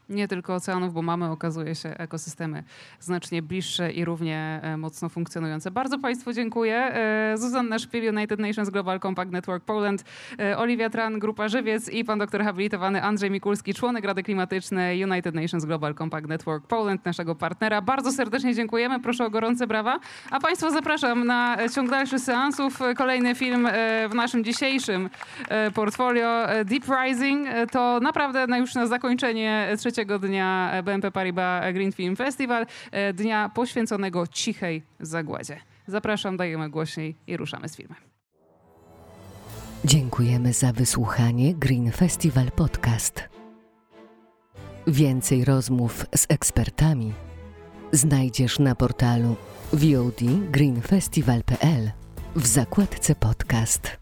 nie 0.09 0.27
tylko 0.27 0.55
oceanów, 0.55 0.93
bo 0.93 1.01
mamy, 1.01 1.31
okazuje 1.31 1.75
się, 1.75 1.89
ekosystemy 1.97 2.63
znacznie 2.99 3.41
bliższe 3.41 3.91
i 3.91 4.05
równie 4.05 4.59
e, 4.63 4.77
mocno 4.77 5.09
funkcjonujące. 5.09 5.71
Bardzo 5.71 5.99
Państwu 5.99 6.33
dziękuję. 6.33 6.75
E, 6.75 7.37
Zuzanna 7.37 7.79
Szpil, 7.79 8.15
United 8.15 8.39
Nations 8.39 8.69
Global 8.69 8.99
Compact 8.99 9.31
Network 9.31 9.63
Poland, 9.63 10.03
e, 10.39 10.57
Oliwia 10.57 10.89
Tran, 10.89 11.19
Grupa 11.19 11.47
Żywiec 11.47 11.89
i 11.89 12.03
pan 12.05 12.19
doktor 12.19 12.43
habilitowany 12.43 13.03
Andrzej 13.03 13.31
Mikulski, 13.31 13.73
członek 13.73 14.05
Rady 14.05 14.23
Klimatycznej 14.23 15.03
United 15.03 15.35
Nations 15.35 15.65
Global 15.65 15.95
Compact 15.95 16.27
Network 16.27 16.67
Poland, 16.67 17.05
naszego 17.05 17.35
partnera. 17.35 17.81
Bardzo 17.81 18.11
serdecznie 18.11 18.55
dziękujemy. 18.55 18.99
Proszę 18.99 19.25
o 19.25 19.29
gorące 19.29 19.67
brawa. 19.67 19.99
A 20.31 20.39
Państwa 20.39 20.71
zapraszam 20.71 21.25
na 21.25 21.57
ciąg 21.75 21.89
dalszy 21.89 22.19
seansów. 22.19 22.79
Kolejny 22.97 23.35
film 23.35 23.67
w 24.09 24.15
naszym 24.15 24.43
dzisiejszym 24.43 25.09
portfolio 25.73 26.47
Deep 26.65 26.83
Rising. 27.03 27.47
To 27.71 27.99
naprawdę 27.99 28.57
już 28.59 28.75
na 28.75 28.87
zakończenie 28.87 29.67
trzeciego 29.77 29.98
trzeciego 29.99 30.19
dnia 30.19 30.71
BNP 30.83 31.11
Paribas 31.11 31.73
Green 31.73 31.91
Film 31.91 32.15
Festival, 32.15 32.65
e, 32.91 33.13
dnia 33.13 33.49
poświęconego 33.55 34.27
cichej 34.27 34.83
zagładzie. 34.99 35.59
Zapraszam, 35.87 36.37
dajemy 36.37 36.69
głośniej 36.69 37.15
i 37.27 37.37
ruszamy 37.37 37.69
z 37.69 37.75
filmem. 37.75 37.97
Dziękujemy 39.85 40.53
za 40.53 40.71
wysłuchanie 40.71 41.53
Green 41.53 41.91
Festival 41.91 42.51
Podcast. 42.51 43.29
Więcej 44.87 45.45
rozmów 45.45 46.05
z 46.15 46.25
ekspertami 46.29 47.13
znajdziesz 47.91 48.59
na 48.59 48.75
portalu 48.75 49.35
VOD 49.73 50.21
greenfestival.pl 50.51 51.91
w 52.35 52.47
zakładce 52.47 53.15
podcast. 53.15 53.98